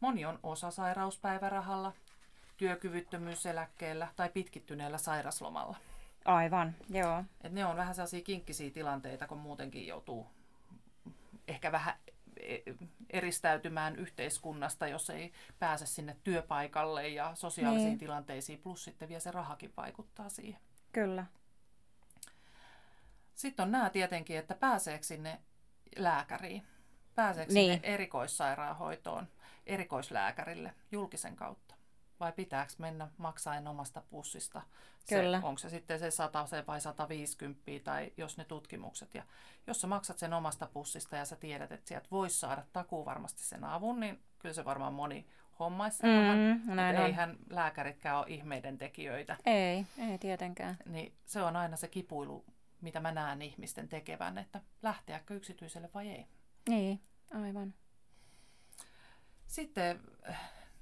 Moni 0.00 0.24
on 0.24 0.38
osasairauspäivärahalla, 0.42 1.92
työkyvyttömyyseläkkeellä 2.56 4.08
tai 4.16 4.28
pitkittyneellä 4.28 4.98
sairaslomalla. 4.98 5.76
aivan, 6.24 6.74
joo. 6.90 7.24
Et 7.40 7.52
ne 7.52 7.64
on 7.64 7.76
vähän 7.76 7.94
sellaisia 7.94 8.22
kinkkisiä 8.22 8.70
tilanteita, 8.70 9.26
kun 9.26 9.38
muutenkin 9.38 9.86
joutuu 9.86 10.26
ehkä 11.48 11.72
vähän 11.72 11.94
eristäytymään 13.10 13.96
yhteiskunnasta, 13.96 14.88
jos 14.88 15.10
ei 15.10 15.32
pääse 15.58 15.86
sinne 15.86 16.16
työpaikalle 16.24 17.08
ja 17.08 17.34
sosiaalisiin 17.34 17.88
Niin. 17.88 17.98
tilanteisiin, 17.98 18.58
plus 18.58 18.84
sitten 18.84 19.08
vielä 19.08 19.20
se 19.20 19.30
rahakin 19.30 19.72
vaikuttaa 19.76 20.28
siihen. 20.28 20.60
Kyllä. 20.92 21.26
Sitten 23.34 23.62
on 23.62 23.72
nämä 23.72 23.90
tietenkin, 23.90 24.38
että 24.38 24.54
pääseekö 24.54 25.04
sinne 25.04 25.40
lääkäriin, 25.96 26.62
pääseekö 27.14 27.52
Niin. 27.52 27.72
sinne 27.74 27.88
erikoissairaanhoitoon, 27.88 29.28
erikoislääkärille 29.66 30.74
julkisen 30.92 31.36
kautta. 31.36 31.69
Vai 32.20 32.32
pitääkö 32.32 32.72
mennä 32.78 33.08
maksaen 33.16 33.68
omasta 33.68 34.02
pussista? 34.10 34.62
Se, 35.04 35.20
Kyllä. 35.20 35.40
onko 35.42 35.58
se 35.58 35.68
sitten 35.68 35.98
se 35.98 36.10
100 36.10 36.46
se 36.46 36.64
vai 36.66 36.80
150 36.80 37.60
tai 37.84 38.12
jos 38.16 38.36
ne 38.36 38.44
tutkimukset. 38.44 39.14
Ja 39.14 39.22
jos 39.66 39.80
sä 39.80 39.86
maksat 39.86 40.18
sen 40.18 40.32
omasta 40.32 40.66
pussista 40.72 41.16
ja 41.16 41.24
sä 41.24 41.36
tiedät, 41.36 41.72
että 41.72 41.88
sieltä 41.88 42.08
voisi 42.10 42.38
saada 42.38 42.64
takuu 42.72 43.04
varmasti 43.04 43.42
sen 43.42 43.64
avun, 43.64 44.00
niin 44.00 44.22
kyllä 44.38 44.54
se 44.54 44.64
varmaan 44.64 44.94
moni 44.94 45.26
hommaisi. 45.58 46.02
Mm, 46.02 46.74
näin 46.74 46.96
on. 46.96 47.06
eihän 47.06 47.36
lääkäritkään 47.50 48.18
ole 48.18 48.26
ihmeiden 48.28 48.78
tekijöitä. 48.78 49.36
Ei, 49.46 49.86
ei 49.98 50.18
tietenkään. 50.18 50.76
Niin 50.86 51.14
se 51.26 51.42
on 51.42 51.56
aina 51.56 51.76
se 51.76 51.88
kipuilu, 51.88 52.44
mitä 52.80 53.00
mä 53.00 53.12
näen 53.12 53.42
ihmisten 53.42 53.88
tekevän, 53.88 54.38
että 54.38 54.60
lähteäkö 54.82 55.34
yksityiselle 55.34 55.90
vai 55.94 56.08
ei. 56.08 56.26
Niin, 56.68 57.00
aivan. 57.34 57.74
Sitten 59.46 60.00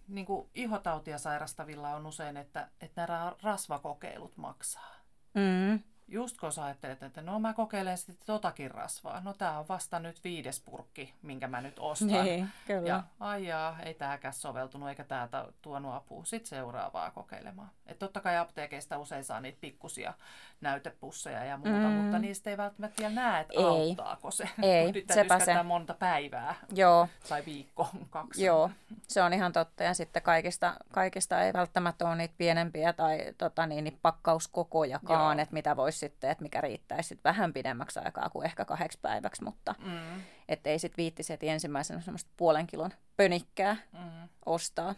niin 0.09 0.27
kuin 0.27 0.51
ihotautia 0.55 1.19
sairastavilla 1.19 1.95
on 1.95 2.07
usein, 2.07 2.37
että, 2.37 2.71
että 2.81 3.07
nämä 3.07 3.37
rasvakokeilut 3.43 4.37
maksaa. 4.37 4.95
Mm. 5.35 5.83
Just 6.11 6.39
kun 6.41 6.53
sä 6.53 6.65
ajattelet, 6.65 7.03
että 7.03 7.23
no 7.23 7.39
mä 7.39 7.53
kokeilen 7.53 7.99
sitten 7.99 8.17
totakin 8.27 8.71
rasvaa. 8.71 9.21
No 9.21 9.35
tää 9.35 9.59
on 9.59 9.69
vasta 9.69 9.99
nyt 9.99 10.25
viides 10.25 10.61
purkki, 10.61 11.15
minkä 11.23 11.49
mä 11.49 11.61
nyt 11.61 11.79
ostan. 11.79 12.09
Niin, 12.09 12.49
kyllä. 12.67 12.89
Ja 12.89 13.03
aijaa, 13.21 13.77
ei 13.85 13.95
tääkään 13.95 14.35
soveltunut 14.35 14.89
eikä 14.89 15.05
tää 15.05 15.29
tuonut 15.63 15.95
apua. 15.95 16.25
Sitten 16.25 16.49
seuraavaa 16.49 17.11
kokeilemaan. 17.11 17.71
Et 17.87 17.99
totta 17.99 18.21
kai 18.21 18.37
apteekeista 18.39 18.99
usein 18.99 19.25
saa 19.25 19.41
niitä 19.41 19.59
pikkusia 19.61 20.15
näytepusseja 20.61 21.45
ja 21.45 21.57
muuta, 21.57 21.71
Mm. 21.89 21.93
mutta 21.93 22.19
niistä 22.19 22.51
ei 22.51 22.57
välttämättä 22.57 23.03
vielä 23.03 23.15
näe, 23.15 23.41
että 23.41 23.55
Ei. 23.57 23.65
auttaako 23.65 24.31
se. 24.31 24.49
Ei, 24.63 25.05
sepä 25.15 25.39
se. 25.39 25.63
monta 25.63 25.95
päivää 25.95 26.55
Joo, 26.73 27.09
tai 27.29 27.43
viikko, 27.47 27.89
kaksi. 28.11 28.45
Joo, 28.45 28.71
se 29.09 29.23
on 29.23 29.33
ihan 29.33 29.53
totta. 29.53 29.83
Ja 29.83 29.95
sitten 29.95 30.23
kaikista, 30.23 30.75
kaikista 30.93 31.43
ei 31.43 31.53
välttämättä 31.53 32.09
ole 32.09 32.17
niitä 32.17 32.35
pienempiä 32.39 32.93
tai 32.93 33.35
tota, 33.39 33.67
niin, 33.67 33.85
niin 33.85 33.99
pakkauskokojakaan, 34.03 35.37
Joo. 35.39 35.43
että 35.43 35.53
mitä 35.55 35.77
voisi 35.77 35.98
sitten, 35.99 36.31
että 36.31 36.43
mikä 36.43 36.61
riittäisi 36.61 37.09
sitten 37.09 37.31
vähän 37.31 37.53
pidemmäksi 37.53 38.01
aikaa 38.01 38.31
kuin 38.31 38.47
ehkä 38.47 38.65
kahdeksi 38.65 38.99
päiväksi, 39.03 39.45
mutta 39.45 39.75
Mm, 39.79 40.23
että 40.49 40.71
ei 40.71 40.79
sitten 40.79 40.97
viittisi 40.97 41.33
heti 41.33 41.49
ensimmäisenä 41.49 42.01
semmoista 42.01 42.31
puolen 42.37 42.67
kilon 42.67 42.91
pönikkää 43.17 43.77
mm. 43.93 44.29
ostaa. 44.47 44.95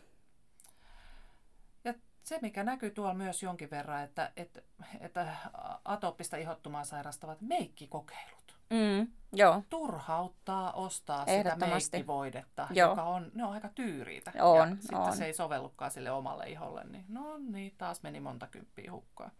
Ja 1.84 1.94
se, 2.22 2.38
mikä 2.42 2.64
näkyy 2.64 2.90
tuolla 2.90 3.14
myös 3.14 3.42
jonkin 3.42 3.70
verran, 3.70 4.02
että, 4.02 4.32
että, 4.36 4.62
että 5.00 5.36
atooppista 5.84 6.36
ihottumaa 6.36 6.84
sairastavat 6.84 7.40
meikkikokeilut. 7.40 8.40
Mm, 8.70 9.08
joo, 9.32 9.62
Turhauttaa 9.70 10.72
ostaa 10.72 11.26
sitä 11.26 11.56
meikkivoidetta, 11.56 12.68
Joo. 12.70 12.90
joka 12.90 13.02
on, 13.02 13.30
ne 13.34 13.44
on 13.44 13.52
aika 13.52 13.68
tyyriitä. 13.68 14.32
On, 14.40 14.68
ja 14.70 14.76
sitten 14.80 14.98
on. 14.98 15.16
se 15.16 15.24
ei 15.24 15.34
sovellutkaan 15.34 15.90
sille 15.90 16.10
omalle 16.10 16.48
iholle, 16.48 16.84
niin 16.84 17.04
no 17.08 17.38
niin, 17.38 17.74
taas 17.78 18.02
meni 18.02 18.20
monta 18.20 18.46
kymppiä 18.46 18.92
hukkaan. 18.92 19.30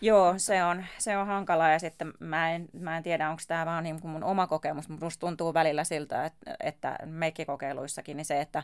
Joo, 0.00 0.34
se 0.36 0.64
on, 0.64 0.84
se 0.98 1.16
on 1.16 1.26
hankalaa 1.26 1.70
ja 1.70 1.78
sitten 1.78 2.12
mä 2.18 2.50
en, 2.50 2.68
mä 2.72 2.96
en 2.96 3.02
tiedä, 3.02 3.30
onko 3.30 3.42
tämä 3.48 3.66
vaan 3.66 3.84
niin 3.84 4.00
kuin 4.00 4.10
mun 4.10 4.24
oma 4.24 4.46
kokemus, 4.46 4.88
mutta 4.88 5.06
musta 5.06 5.20
tuntuu 5.20 5.54
välillä 5.54 5.84
siltä, 5.84 6.24
että, 6.24 6.56
että 6.60 6.98
meikkikokeiluissakin 7.04 8.16
niin 8.16 8.24
se, 8.24 8.40
että 8.40 8.62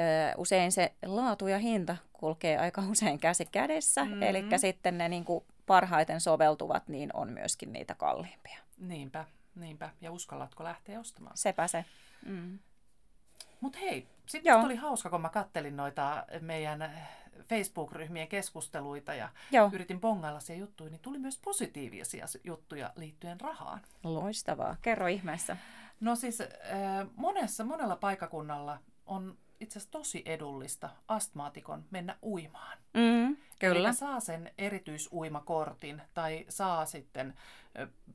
ö, 0.00 0.02
usein 0.36 0.72
se 0.72 0.92
laatu 1.06 1.46
ja 1.46 1.58
hinta 1.58 1.96
kulkee 2.12 2.58
aika 2.58 2.82
usein 2.90 3.18
käsi 3.18 3.44
kädessä, 3.52 4.04
Mm. 4.04 4.22
eli 4.22 4.44
sitten 4.56 4.98
ne 4.98 5.08
niin 5.08 5.24
kuin 5.24 5.44
parhaiten 5.66 6.20
soveltuvat 6.20 6.88
niin 6.88 7.10
on 7.14 7.32
myöskin 7.32 7.72
niitä 7.72 7.94
kalliimpia. 7.94 8.58
Niinpä, 8.78 9.24
niinpä. 9.54 9.90
Ja 10.00 10.12
uskallatko 10.12 10.64
lähteä 10.64 11.00
ostamaan? 11.00 11.36
Sepä 11.36 11.66
se. 11.68 11.84
Mm. 12.26 12.58
Mutta 13.60 13.78
hei, 13.78 14.06
sitten 14.26 14.56
oli 14.56 14.76
hauska, 14.76 15.10
kun 15.10 15.20
mä 15.20 15.28
kattelin 15.28 15.76
noita 15.76 16.26
meidän 16.40 16.92
Facebook-ryhmien 17.48 18.28
keskusteluita 18.28 19.14
ja 19.14 19.28
Joo, 19.50 19.70
yritin 19.72 20.00
bongailla 20.00 20.40
siellä 20.40 20.60
juttuja, 20.60 20.90
niin 20.90 21.00
tuli 21.00 21.18
myös 21.18 21.38
positiivisia 21.38 22.26
juttuja 22.44 22.92
liittyen 22.96 23.40
rahaan. 23.40 23.80
loistavaa. 24.04 24.76
Kerro 24.82 25.06
ihmeessä. 25.06 25.56
No 26.00 26.16
siis 26.16 26.40
äh, 26.40 26.48
monessa, 27.16 27.64
monella 27.64 27.96
paikakunnalla 27.96 28.78
on 29.06 29.38
itse 29.60 29.78
asiassa 29.78 29.92
tosi 29.92 30.22
edullista 30.26 30.90
astmaatikon 31.08 31.84
mennä 31.90 32.16
uimaan. 32.22 32.78
Mm, 32.94 33.36
kyllä. 33.58 33.88
Eli 33.88 33.94
saa 33.96 34.20
sen 34.20 34.52
erityisuimakortin 34.58 36.02
tai 36.14 36.44
saa 36.48 36.86
sitten, 36.86 37.34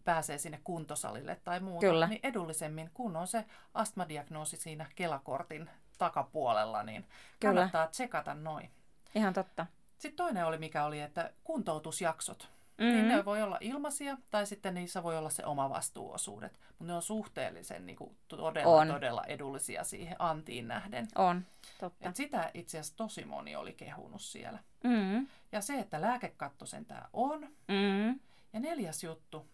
pääsee 0.04 0.38
sinne 0.38 0.60
kuntosalille 0.64 1.36
tai 1.44 1.60
muuta, 1.60 1.88
Kyllä. 1.88 2.08
niin 2.08 2.20
edullisemmin, 2.24 2.90
kun 2.94 3.16
on 3.16 3.28
se 3.28 3.46
astmadiagnoosi 3.74 4.58
siinä 4.58 4.86
Kelakortin 4.96 5.70
takapuolella, 5.98 6.84
niin 6.84 7.02
Kyllä. 7.40 7.54
kannattaa 7.54 7.88
tsekata 7.88 8.34
noin. 8.34 8.72
Ihan 9.18 9.34
totta. 9.34 9.66
Sitten 9.98 10.18
toinen 10.18 10.46
oli, 10.46 10.58
mikä 10.58 10.86
oli, 10.86 11.02
että 11.02 11.34
kuntoutusjaksot. 11.44 12.50
Mm, 12.78 12.84
Niin 12.86 13.08
ne 13.08 13.26
voi 13.26 13.42
olla 13.44 13.58
ilmaisia 13.62 14.18
tai 14.32 14.46
sitten 14.48 14.74
niissä 14.74 15.04
voi 15.04 15.18
olla 15.18 15.30
se 15.30 15.46
oma 15.46 15.70
vastuuosuudet. 15.70 16.60
Mutta 16.70 16.84
ne 16.86 16.94
on 16.94 17.02
suhteellisen 17.02 17.86
niin 17.86 17.96
kuin, 17.96 18.18
todella, 18.28 18.82
On. 18.82 18.88
todella 18.88 19.24
edullisia 19.24 19.84
siihen 19.84 20.16
antiin 20.20 20.68
nähden. 20.68 21.08
on, 21.16 21.46
totta. 21.80 22.10
Et 22.10 22.16
sitä 22.16 22.52
itse 22.54 22.80
asiassa 22.80 22.98
tosi 22.98 23.26
moni 23.26 23.56
oli 23.56 23.74
kehunut 23.74 24.22
siellä. 24.22 24.60
Mm, 24.84 25.28
Ja 25.52 25.62
se, 25.62 25.80
että 25.80 26.02
lääkekatto 26.02 26.66
sentään 26.66 27.10
on. 27.14 27.40
mm, 27.68 28.20
Ja 28.54 28.60
neljäs 28.60 29.04
juttu, 29.04 29.48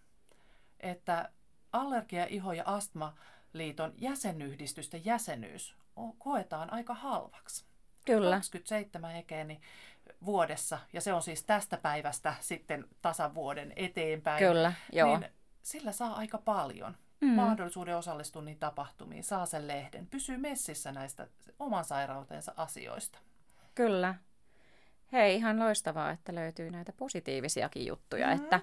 että 0.79 1.29
allergia, 1.74 2.25
iho 2.29 2.53
ja 2.53 2.63
astmaliiton 2.65 3.93
jäsenyhdistysten 3.98 5.05
jäsenyys 5.05 5.75
koetaan 6.17 6.74
aika 6.74 6.93
halvaksi. 6.93 7.65
Kyllä. 8.06 8.36
27 8.36 9.16
ekeeni 9.16 9.62
vuodessa, 10.26 10.80
ja 10.94 11.02
se 11.02 11.14
on 11.14 11.22
siis 11.22 11.44
tästä 11.44 11.78
päivästä 11.78 12.34
sitten 12.40 12.86
tasan 13.02 13.36
vuoden 13.36 13.74
eteenpäin. 13.76 14.40
Kyllä, 14.40 14.74
joo. 14.92 15.18
Niin 15.18 15.32
sillä 15.62 15.92
saa 15.92 16.14
aika 16.14 16.38
paljon 16.38 16.96
Mm. 17.24 17.30
mahdollisuuden 17.30 17.98
osallistua 17.98 18.42
niihin 18.42 18.60
tapahtumiin, 18.60 19.24
saa 19.24 19.46
sen 19.46 19.68
lehden, 19.68 20.08
pysyy 20.08 20.38
messissä 20.38 20.92
näistä 20.92 21.28
oman 21.60 21.86
sairautensa 21.86 22.54
asioista. 22.58 23.20
Kyllä. 23.76 24.16
Hei, 25.12 25.36
ihan 25.36 25.60
loistavaa, 25.60 26.12
että 26.12 26.36
löytyy 26.36 26.72
näitä 26.72 26.94
positiivisia 26.98 27.70
juttuja, 27.76 28.28
mm-hmm. 28.28 28.44
että 28.44 28.60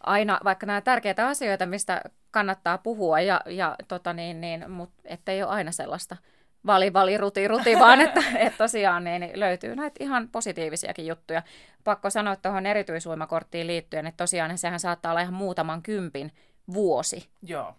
aina, 0.00 0.40
vaikka 0.44 0.66
nämä 0.66 0.80
tärkeitä 0.80 1.28
asioita, 1.28 1.66
mistä 1.66 2.02
kannattaa 2.30 2.78
puhua, 2.78 3.20
ja, 3.20 3.40
ja 3.46 3.76
tota 3.88 4.12
niin, 4.12 4.40
niin, 4.40 4.70
mutta 4.70 5.02
ettei 5.04 5.42
ole 5.42 5.50
aina 5.50 5.72
sellaista 5.72 6.16
vali, 6.66 6.92
vali, 6.92 7.18
ruti, 7.18 7.48
ruti, 7.48 7.78
vaan 7.84 8.00
että, 8.00 8.22
että 8.38 8.58
tosiaan 8.58 9.04
niin, 9.04 9.20
niin 9.20 9.40
löytyy 9.40 9.76
näitä 9.76 10.04
ihan 10.04 10.28
positiivisiakin 10.28 11.06
juttuja. 11.06 11.42
Pakko 11.84 12.10
sanoa 12.10 12.36
tuohon 12.36 12.66
erityisuimakorttiin 12.66 13.66
liittyen, 13.66 14.06
että 14.06 14.24
tosiaan 14.24 14.50
niin 14.50 14.58
sehän 14.58 14.80
saattaa 14.80 15.12
olla 15.12 15.20
ihan 15.20 15.34
muutaman 15.34 15.82
kympin 15.82 16.32
vuosi, 16.72 17.28
Joo. 17.42 17.74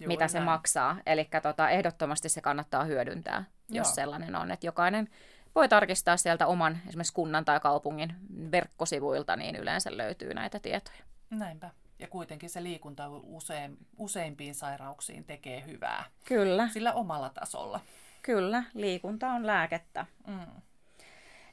Juuri 0.00 0.06
mitä 0.06 0.28
se 0.28 0.38
näin. 0.38 0.44
maksaa. 0.44 0.96
Eli 1.06 1.28
tota, 1.42 1.70
ehdottomasti 1.70 2.28
se 2.28 2.40
kannattaa 2.40 2.84
hyödyntää, 2.84 3.44
jos 3.68 3.86
Joo. 3.86 3.94
sellainen 3.94 4.36
on. 4.36 4.50
Että 4.50 4.66
jokainen 4.66 5.08
voi 5.54 5.68
tarkistaa 5.68 6.16
sieltä 6.16 6.46
oman 6.46 6.78
esimerkiksi 6.88 7.12
kunnan 7.12 7.44
tai 7.44 7.60
kaupungin 7.60 8.14
verkkosivuilta, 8.52 9.36
niin 9.36 9.56
yleensä 9.56 9.96
löytyy 9.96 10.34
näitä 10.34 10.58
tietoja. 10.58 10.98
Näinpä. 11.30 11.70
Ja 11.98 12.08
kuitenkin 12.08 12.50
se 12.50 12.62
liikunta 12.62 13.08
usein, 13.08 13.78
useimpiin 13.98 14.54
sairauksiin 14.54 15.24
tekee 15.24 15.64
hyvää. 15.66 16.04
Kyllä, 16.24 16.68
Sillä 16.68 16.92
omalla 16.92 17.30
tasolla. 17.30 17.80
Kyllä. 18.22 18.64
Liikunta 18.74 19.28
on 19.28 19.46
lääkettä. 19.46 20.06
Mm. 20.26 20.62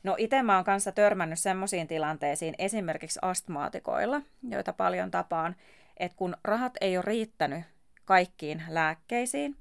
No 0.03 0.15
itse 0.17 0.43
mä 0.43 0.55
oon 0.55 0.65
kanssa 0.65 0.91
törmännyt 0.91 1.39
semmoisiin 1.39 1.87
tilanteisiin 1.87 2.55
esimerkiksi 2.57 3.19
astmaatikoilla, 3.21 4.21
joita 4.49 4.73
paljon 4.73 5.11
tapaan, 5.11 5.55
että 5.97 6.17
kun 6.17 6.37
rahat 6.43 6.73
ei 6.81 6.97
ole 6.97 7.05
riittänyt 7.05 7.63
kaikkiin 8.05 8.63
lääkkeisiin, 8.67 9.55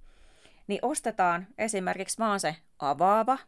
niin 0.67 0.79
ostetaan 0.83 1.47
esimerkiksi 1.59 2.19
vaan 2.19 2.41
se 2.41 2.57
avaava, 2.79 3.38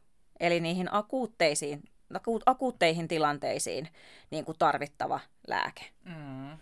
eli 0.41 0.61
niihin 0.61 0.95
akuutteisiin, 0.95 1.83
aku- 2.15 2.41
akuutteihin 2.47 3.09
tilanteisiin 3.09 3.89
niin 4.31 4.45
kuin 4.45 4.59
tarvittava 4.59 5.21
lääke. 5.47 5.83
Mm. 6.05 6.59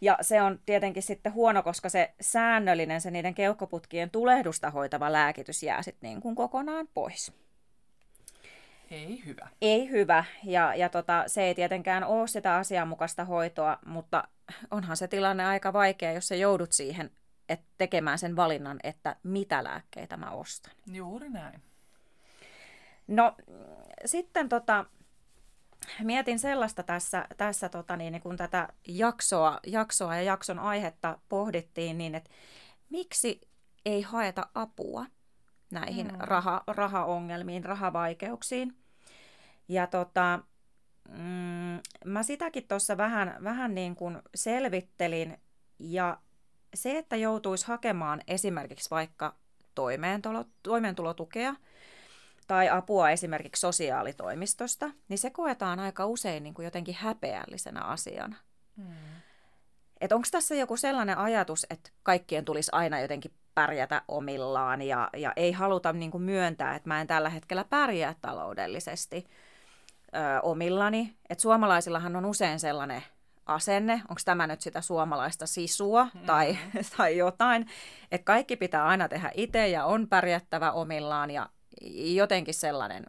Ja 0.00 0.18
se 0.20 0.42
on 0.42 0.58
tietenkin 0.66 1.02
sitten 1.02 1.34
huono, 1.34 1.62
koska 1.62 1.88
se 1.88 2.14
säännöllinen, 2.20 3.00
se 3.00 3.10
niiden 3.10 3.34
keuhkoputkien 3.34 4.10
tulehdusta 4.10 4.70
hoitava 4.70 5.12
lääkitys 5.12 5.62
jää 5.62 5.82
sitten 5.82 6.08
niin 6.08 6.20
kuin 6.20 6.34
kokonaan 6.34 6.88
pois. 6.94 7.32
Ei 8.90 9.22
hyvä. 9.26 9.48
Ei 9.60 9.90
hyvä, 9.90 10.24
ja, 10.44 10.74
ja 10.74 10.88
tota, 10.88 11.24
se 11.26 11.42
ei 11.42 11.54
tietenkään 11.54 12.04
ole 12.04 12.28
sitä 12.28 12.56
asianmukaista 12.56 13.24
hoitoa, 13.24 13.78
mutta 13.86 14.28
onhan 14.70 14.96
se 14.96 15.08
tilanne 15.08 15.46
aika 15.46 15.72
vaikea, 15.72 16.12
jos 16.12 16.28
sä 16.28 16.34
joudut 16.34 16.72
siihen 16.72 17.10
et 17.48 17.60
tekemään 17.78 18.18
sen 18.18 18.36
valinnan, 18.36 18.80
että 18.82 19.16
mitä 19.22 19.64
lääkkeitä 19.64 20.16
mä 20.16 20.30
ostan. 20.30 20.72
Juuri 20.92 21.28
näin. 21.28 21.62
No 23.08 23.36
sitten 24.04 24.48
tota, 24.48 24.84
mietin 26.02 26.38
sellaista 26.38 26.82
tässä, 26.82 27.26
tässä 27.36 27.68
tota 27.68 27.96
niin, 27.96 28.20
kun 28.20 28.36
tätä 28.36 28.68
jaksoa, 28.88 29.60
jaksoa 29.66 30.16
ja 30.16 30.22
jakson 30.22 30.58
aihetta 30.58 31.18
pohdittiin, 31.28 31.98
niin 31.98 32.14
että 32.14 32.30
miksi 32.90 33.40
ei 33.86 34.02
haeta 34.02 34.46
apua 34.54 35.06
näihin 35.70 36.06
Mm. 36.08 36.18
raha, 36.18 36.64
rahaongelmiin, 36.66 37.64
rahavaikeuksiin. 37.64 38.76
Ja 39.68 39.86
tota, 39.86 40.40
mm, 41.08 41.80
mä 42.04 42.22
sitäkin 42.22 42.68
tuossa 42.68 42.96
vähän, 42.96 43.36
vähän 43.44 43.74
niin 43.74 43.96
kuin 43.96 44.18
selvittelin 44.34 45.38
ja 45.78 46.18
se, 46.74 46.98
että 46.98 47.16
joutuisi 47.16 47.66
hakemaan 47.66 48.20
esimerkiksi 48.26 48.90
vaikka 48.90 49.34
toimeentulo, 49.74 50.44
toimeentulotukea 50.62 51.54
tai 52.50 52.68
apua 52.68 53.10
esimerkiksi 53.10 53.60
sosiaalitoimistosta, 53.60 54.90
niin 55.08 55.18
se 55.18 55.30
koetaan 55.30 55.80
aika 55.80 56.06
usein 56.06 56.42
niin 56.42 56.54
kuin 56.54 56.64
jotenkin 56.64 56.94
häpeällisenä 56.94 57.80
asiana. 57.80 58.36
Mm. 58.76 58.86
Että 60.00 60.14
onko 60.14 60.28
tässä 60.30 60.54
joku 60.54 60.76
sellainen 60.76 61.18
ajatus, 61.18 61.66
että 61.70 61.90
kaikkien 62.02 62.44
tulisi 62.44 62.70
aina 62.74 63.00
jotenkin 63.00 63.30
pärjätä 63.54 64.02
omillaan 64.08 64.82
ja, 64.82 65.10
ja 65.16 65.32
ei 65.36 65.52
haluta 65.52 65.92
niin 65.92 66.10
kuin 66.10 66.22
myöntää, 66.22 66.74
että 66.74 66.88
mä 66.88 67.00
en 67.00 67.06
tällä 67.06 67.28
hetkellä 67.28 67.64
pärjää 67.64 68.14
taloudellisesti 68.20 69.26
ö, 70.14 70.40
omillani. 70.42 71.16
Että 71.28 71.42
suomalaisillahan 71.42 72.16
on 72.16 72.24
usein 72.24 72.60
sellainen 72.60 73.02
asenne, 73.46 73.92
onko 73.92 74.20
tämä 74.24 74.46
nyt 74.46 74.60
sitä 74.60 74.80
suomalaista 74.80 75.46
sisua 75.46 76.06
tai, 76.26 76.58
tai 76.96 77.16
jotain, 77.16 77.66
että 78.12 78.24
kaikki 78.24 78.56
pitää 78.56 78.86
aina 78.86 79.08
tehdä 79.08 79.30
itse 79.34 79.68
ja 79.68 79.84
on 79.84 80.08
pärjättävä 80.08 80.72
omillaan 80.72 81.30
ja 81.30 81.48
jotenkin 82.14 82.54
sellainen 82.54 83.06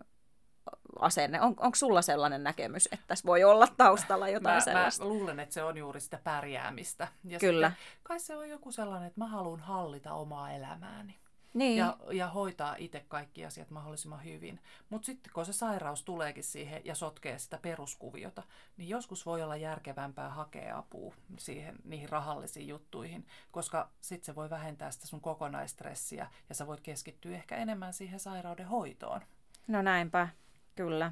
asenne. 0.99 1.41
On, 1.41 1.47
onko 1.47 1.75
sulla 1.75 2.01
sellainen 2.01 2.43
näkemys, 2.43 2.89
että 2.91 3.05
tässä 3.07 3.25
voi 3.25 3.43
olla 3.43 3.67
taustalla 3.77 4.29
jotain 4.29 4.55
Mä, 4.55 4.61
sellaista? 4.61 5.03
mä 5.03 5.09
luulen, 5.09 5.39
että 5.39 5.53
se 5.53 5.63
on 5.63 5.77
juuri 5.77 5.99
sitä 5.99 6.19
pärjäämistä. 6.23 7.07
Ja 7.23 7.39
Kyllä. 7.39 7.69
Sitten, 7.69 7.85
kai 8.03 8.19
se 8.19 8.35
on 8.35 8.49
joku 8.49 8.71
sellainen, 8.71 9.07
että 9.07 9.19
mä 9.19 9.27
haluan 9.27 9.59
hallita 9.59 10.13
omaa 10.13 10.51
elämääni. 10.51 11.20
Niin. 11.53 11.77
Ja, 11.77 11.97
ja 12.11 12.27
hoitaa 12.27 12.75
itse 12.77 13.05
kaikki 13.07 13.45
asiat 13.45 13.69
mahdollisimman 13.69 14.23
hyvin. 14.23 14.59
Mutta 14.89 15.05
sitten 15.05 15.33
kun 15.33 15.45
se 15.45 15.53
sairaus 15.53 16.03
tuleekin 16.03 16.43
siihen 16.43 16.81
ja 16.85 16.95
sotkee 16.95 17.39
sitä 17.39 17.59
peruskuviota, 17.61 18.43
niin 18.77 18.89
joskus 18.89 19.25
voi 19.25 19.43
olla 19.43 19.55
järkevämpää 19.55 20.29
hakea 20.29 20.77
apua 20.77 21.15
siihen, 21.37 21.75
niihin 21.83 22.09
rahallisiin 22.09 22.67
juttuihin, 22.67 23.27
koska 23.51 23.89
sitten 24.01 24.25
se 24.25 24.35
voi 24.35 24.49
vähentää 24.49 24.91
sitä 24.91 25.07
sun 25.07 25.21
kokonaistressiä 25.21 26.27
ja 26.49 26.55
sä 26.55 26.67
voit 26.67 26.81
keskittyä 26.81 27.35
ehkä 27.35 27.55
enemmän 27.55 27.93
siihen 27.93 28.19
sairauden 28.19 28.67
hoitoon. 28.67 29.21
No 29.67 29.81
näinpä, 29.81 30.29
kyllä. 30.75 31.11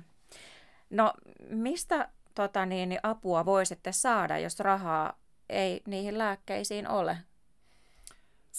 No 0.89 1.13
mistä 1.49 2.09
tota, 2.35 2.65
niin, 2.65 2.99
apua 3.03 3.45
voi 3.45 3.65
sitten 3.65 3.93
saada, 3.93 4.37
jos 4.37 4.59
rahaa 4.59 5.19
ei 5.49 5.81
niihin 5.87 6.17
lääkkeisiin 6.17 6.87
ole? 6.87 7.17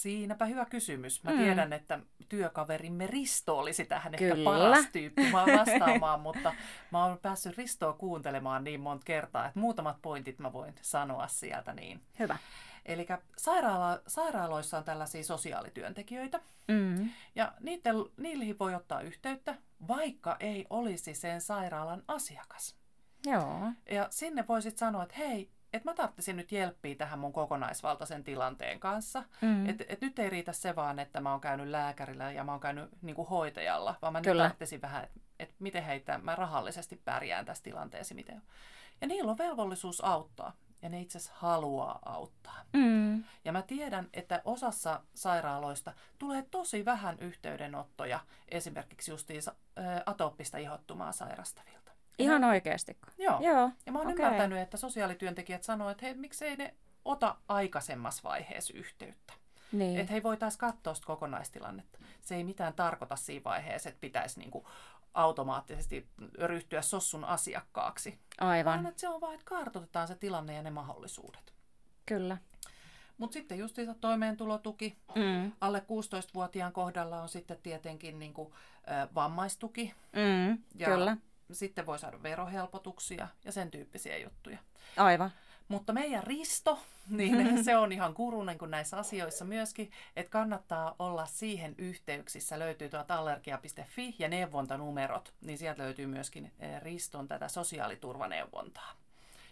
Siinäpä 0.01 0.45
hyvä 0.45 0.65
kysymys. 0.65 1.23
Mä 1.23 1.31
Mm. 1.31 1.37
tiedän, 1.37 1.73
että 1.73 1.99
työkaverimme 2.29 3.07
Risto 3.07 3.57
olisi 3.59 3.85
tähän 3.85 4.13
Kyllä. 4.17 4.33
ehkä 4.33 4.43
paras 4.43 4.85
tyyppi 4.91 5.31
mä 5.31 5.45
vastaamaan, 5.57 6.19
mutta 6.27 6.53
mä 6.91 7.05
oon 7.05 7.19
päässyt 7.21 7.57
Ristoa 7.57 7.93
kuuntelemaan 7.93 8.63
niin 8.63 8.79
monta 8.79 9.03
kertaa, 9.05 9.45
että 9.47 9.59
muutamat 9.59 9.97
pointit 10.01 10.39
mä 10.39 10.53
voin 10.53 10.75
sanoa 10.81 11.27
sieltä 11.27 11.73
niin. 11.73 12.01
Hyvä. 12.19 12.37
Eli 12.85 13.07
sairaala, 13.37 13.99
sairaaloissa 14.07 14.77
on 14.77 14.83
tällaisia 14.83 15.23
sosiaalityöntekijöitä, 15.23 16.39
Mm. 16.67 17.09
ja 17.35 17.53
niiden, 17.59 17.95
niihin 18.17 18.59
voi 18.59 18.75
ottaa 18.75 19.01
yhteyttä, 19.01 19.55
vaikka 19.87 20.37
ei 20.39 20.65
olisi 20.69 21.13
sen 21.13 21.41
sairaalan 21.41 22.03
asiakas. 22.07 22.75
Joo. 23.25 23.71
Ja 23.91 24.07
sinne 24.09 24.45
voisit 24.47 24.77
sanoa, 24.77 25.03
että 25.03 25.15
hei, 25.17 25.49
että 25.73 25.89
mä 25.89 25.93
tarvitsisin 25.93 26.37
nyt 26.37 26.51
jelppiä 26.51 26.95
tähän 26.95 27.19
mun 27.19 27.33
kokonaisvaltaisen 27.33 28.23
tilanteen 28.23 28.79
kanssa. 28.79 29.23
Mm. 29.41 29.69
Et, 29.69 29.83
et 29.87 30.01
nyt 30.01 30.19
ei 30.19 30.29
riitä 30.29 30.53
se 30.53 30.75
vaan, 30.75 30.99
että 30.99 31.21
mä 31.21 31.31
oon 31.31 31.41
käynyt 31.41 31.67
lääkärillä 31.67 32.31
ja 32.31 32.43
mä 32.43 32.51
oon 32.51 32.61
käynyt 32.61 32.89
niin 33.01 33.15
kuin 33.15 33.27
hoitajalla, 33.27 33.95
vaan 34.01 34.13
mä 34.13 34.21
Kyllä. 34.21 34.43
nyt 34.43 34.49
tarvitsisin 34.49 34.81
vähän, 34.81 35.03
että 35.03 35.19
et 35.39 35.55
miten 35.59 35.83
heitä 35.83 36.17
mä 36.17 36.35
rahallisesti 36.35 37.01
pärjään 37.05 37.45
tässä 37.45 37.63
tilanteessa. 37.63 38.15
Miten. 38.15 38.41
Ja 39.01 39.07
niillä 39.07 39.31
on 39.31 39.37
velvollisuus 39.37 40.03
auttaa 40.03 40.53
ja 40.81 40.89
ne 40.89 41.01
itse 41.01 41.17
asiassa 41.17 41.37
haluaa 41.37 41.99
auttaa. 42.05 42.65
Mm. 42.73 43.23
Ja 43.45 43.51
mä 43.51 43.61
tiedän, 43.61 44.09
että 44.13 44.41
osassa 44.45 45.01
sairaaloista 45.13 45.93
tulee 46.19 46.45
tosi 46.51 46.85
vähän 46.85 47.19
yhteydenottoja 47.19 48.19
esimerkiksi 48.49 49.11
justiinsa 49.11 49.55
atooppista 50.05 50.57
ihottumaa 50.57 51.11
sairastavilta. 51.11 51.80
Ihan 52.19 52.43
oikeasti. 52.43 52.97
Joo. 53.17 53.39
Joo. 53.41 53.71
Ja 53.85 53.91
mä 53.91 53.99
oon 53.99 54.07
okay. 54.07 54.25
ymmärtänyt, 54.25 54.59
että 54.59 54.77
sosiaalityöntekijät 54.77 55.63
sanoo, 55.63 55.89
että 55.89 56.05
hei, 56.05 56.13
miksei 56.13 56.55
ne 56.55 56.75
ota 57.05 57.35
aikaisemmassa 57.47 58.23
vaiheessa 58.23 58.73
yhteyttä. 58.77 59.33
Niin. 59.71 59.99
Että 59.99 60.11
hei, 60.11 60.23
voitaisiin 60.23 60.59
katsoa 60.59 60.93
sitä 60.93 61.07
kokonaistilannetta. 61.07 61.99
Se 62.21 62.35
ei 62.35 62.43
mitään 62.43 62.73
tarkoita 62.73 63.15
siinä 63.15 63.43
vaiheessa, 63.43 63.89
että 63.89 64.01
pitäisi 64.01 64.39
niinku 64.39 64.67
automaattisesti 65.13 66.07
ryhtyä 66.43 66.81
sossun 66.81 67.25
asiakkaaksi. 67.25 68.19
Vaan 68.41 68.51
Aivan. 68.51 68.85
että 68.85 69.01
se 69.01 69.09
on 69.09 69.21
vaan, 69.21 69.33
että 69.33 69.45
kartoitetaan 69.45 70.07
se 70.07 70.15
tilanne 70.15 70.55
ja 70.55 70.61
ne 70.61 70.69
mahdollisuudet. 70.69 71.53
Kyllä. 72.05 72.37
Mutta 73.17 73.33
sitten 73.33 73.57
justiinsa 73.57 73.95
toimeentulotuki. 74.01 74.97
Mm. 75.15 75.51
Alle 75.61 75.79
16-vuotiaan 75.79 76.73
kohdalla 76.73 77.21
on 77.21 77.29
sitten 77.29 77.57
tietenkin 77.63 78.19
niinku, 78.19 78.53
ö, 78.75 79.07
vammaistuki. 79.15 79.93
Mm. 80.15 80.63
Ja 80.75 80.87
Kyllä. 80.87 81.17
Sitten 81.51 81.85
voi 81.85 81.99
saada 81.99 82.23
verohelpotuksia 82.23 83.27
ja 83.45 83.51
sen 83.51 83.71
tyyppisiä 83.71 84.17
juttuja. 84.17 84.57
Aivan. 84.97 85.31
Mutta 85.67 85.93
meidän 85.93 86.23
Risto, 86.23 86.79
niin 87.09 87.63
se 87.65 87.77
on 87.77 87.91
ihan 87.91 88.13
guru 88.13 88.43
niin 88.43 88.57
kuin 88.57 88.71
näissä 88.71 88.97
asioissa 88.97 89.45
myöskin, 89.45 89.91
että 90.15 90.29
kannattaa 90.29 90.95
olla 90.99 91.25
siihen 91.25 91.75
yhteyksissä. 91.77 92.59
Löytyy 92.59 92.89
tuolta 92.89 93.15
allergia.fi 93.15 94.15
ja 94.19 94.27
neuvontanumerot, 94.27 95.33
niin 95.41 95.57
sieltä 95.57 95.83
löytyy 95.83 96.07
myöskin 96.07 96.51
eh, 96.59 96.81
Riston 96.81 97.27
tätä 97.27 97.47
sosiaaliturvaneuvontaa. 97.47 98.95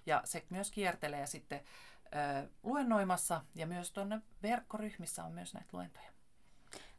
Ja 0.05 0.21
se 0.25 0.45
myös 0.49 0.71
kiertelee 0.71 1.27
sitten 1.27 1.61
ö, 2.05 2.49
luennoimassa 2.63 3.41
ja 3.55 3.67
myös 3.67 3.91
tuonne 3.91 4.21
verkkoryhmissä 4.43 5.23
on 5.23 5.31
myös 5.31 5.53
näitä 5.53 5.69
luentoja. 5.73 6.11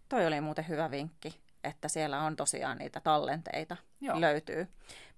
Toi 0.08 0.26
oli 0.26 0.40
muuten 0.40 0.68
hyvä 0.68 0.90
vinkki, 0.90 1.40
että 1.64 1.88
siellä 1.88 2.22
on 2.22 2.36
tosiaan 2.36 2.78
niitä 2.78 3.00
tallenteita 3.00 3.76
Joo. 4.00 4.20
löytyy, 4.20 4.68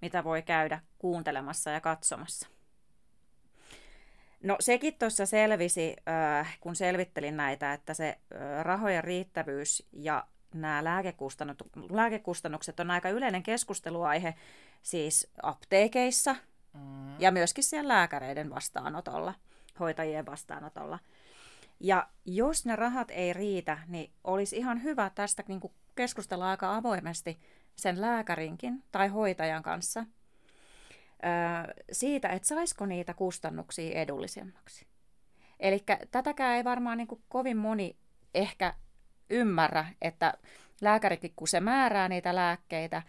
mitä 0.01 0.23
voi 0.23 0.41
käydä 0.41 0.79
kuuntelemassa 0.97 1.69
ja 1.69 1.81
katsomassa. 1.81 2.47
No 4.43 4.55
sekin 4.59 4.95
tuossa 4.99 5.25
selvisi, 5.25 5.95
äh, 6.07 6.57
kun 6.59 6.75
selvittelin 6.75 7.37
näitä, 7.37 7.73
että 7.73 7.93
se 7.93 8.07
äh, 8.09 8.63
rahojen 8.63 9.03
riittävyys 9.03 9.87
ja 9.91 10.27
nämä 10.53 10.83
lääkekustannukset 11.91 12.79
on 12.79 12.91
aika 12.91 13.09
yleinen 13.09 13.43
keskusteluaihe 13.43 14.35
siis 14.81 15.27
apteekeissa 15.43 16.35
mm. 16.73 17.19
ja 17.19 17.31
myöskin 17.31 17.63
siellä 17.63 17.93
lääkäreiden 17.93 18.49
vastaanotolla, 18.49 19.33
hoitajien 19.79 20.25
vastaanotolla. 20.25 20.99
Ja 21.79 22.07
jos 22.25 22.65
ne 22.65 22.75
rahat 22.75 23.11
ei 23.11 23.33
riitä, 23.33 23.77
niin 23.87 24.11
olisi 24.23 24.57
ihan 24.57 24.83
hyvä 24.83 25.11
tästä 25.15 25.43
niin 25.47 25.59
kuin 25.59 25.73
keskustella 25.95 26.49
aika 26.49 26.75
avoimesti 26.75 27.39
sen 27.75 28.01
lääkärinkin 28.01 28.83
tai 28.91 29.07
hoitajan 29.07 29.63
kanssa 29.63 30.05
siitä, 31.91 32.29
että 32.29 32.47
saisiko 32.47 32.85
niitä 32.85 33.13
kustannuksia 33.13 33.99
edullisemmaksi. 34.01 34.87
Eli 35.59 35.83
tätäkään 36.11 36.55
ei 36.55 36.63
varmaan 36.63 36.97
niin 36.97 37.07
kovin 37.29 37.57
moni 37.57 37.97
ehkä 38.33 38.73
ymmärrä, 39.29 39.85
että 40.01 40.33
lääkärikin 40.81 41.33
kun 41.35 41.47
se 41.47 41.59
määrää 41.59 42.09
niitä 42.09 42.35
lääkkeitä, 42.35 43.01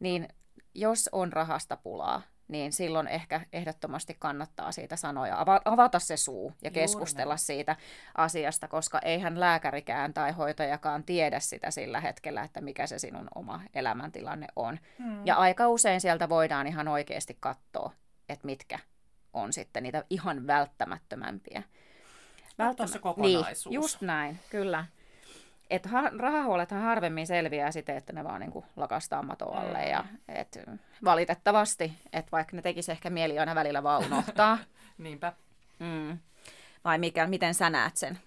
niin 0.00 0.28
jos 0.74 1.08
on 1.12 1.32
rahasta 1.32 1.76
pulaa, 1.76 2.22
niin 2.48 2.72
silloin 2.72 3.08
ehkä 3.08 3.40
ehdottomasti 3.52 4.16
kannattaa 4.18 4.72
siitä 4.72 4.96
sanoa 4.96 5.26
ja 5.26 5.44
avata 5.64 5.98
se 5.98 6.16
suu 6.16 6.52
ja 6.62 6.70
keskustella 6.70 7.36
siitä 7.36 7.76
asiasta, 8.16 8.68
koska 8.68 8.98
eihän 8.98 9.40
lääkärikään 9.40 10.14
tai 10.14 10.32
hoitajakaan 10.32 11.04
tiedä 11.04 11.40
sitä 11.40 11.70
sillä 11.70 12.00
hetkellä, 12.00 12.42
että 12.42 12.60
mikä 12.60 12.86
se 12.86 12.98
sinun 12.98 13.28
oma 13.34 13.60
elämäntilanne 13.74 14.46
on. 14.56 14.78
Hmm. 14.98 15.26
Ja 15.26 15.36
aika 15.36 15.68
usein 15.68 16.00
sieltä 16.00 16.28
voidaan 16.28 16.66
ihan 16.66 16.88
oikeasti 16.88 17.36
katsoa, 17.40 17.92
että 18.28 18.46
mitkä 18.46 18.78
on 19.32 19.52
sitten 19.52 19.82
niitä 19.82 20.04
ihan 20.10 20.46
välttämättömämpiä. 20.46 21.62
Välttämä... 22.58 22.86
se 22.86 22.98
kokonaisuus. 22.98 23.66
Niin, 23.66 23.74
just 23.74 24.00
näin, 24.00 24.40
kyllä 24.50 24.84
että 25.72 25.88
ha- 25.88 26.12
rahahuolethan 26.18 26.82
harvemmin 26.82 27.26
selviää 27.26 27.72
siten, 27.72 27.96
että 27.96 28.12
ne 28.12 28.24
vaan 28.24 28.40
niin 28.40 28.52
kuin 28.52 28.64
lakastaa 28.76 29.22
matoalle. 29.22 29.78
Mm. 29.78 29.90
Ja, 29.90 30.04
et, 30.28 30.58
valitettavasti, 31.04 31.92
että 32.12 32.32
vaikka 32.32 32.56
ne 32.56 32.62
tekisi 32.62 32.92
ehkä 32.92 33.10
mieli 33.10 33.38
aina 33.38 33.54
välillä 33.54 33.82
vaan 33.82 34.04
unohtaa. 34.04 34.58
Niinpä. 34.98 35.32
Mm. 35.78 36.18
Vai 36.84 36.98
mikä, 36.98 37.26
miten 37.26 37.54
sä 37.54 37.70
näet 37.70 37.96
sen? 37.96 38.18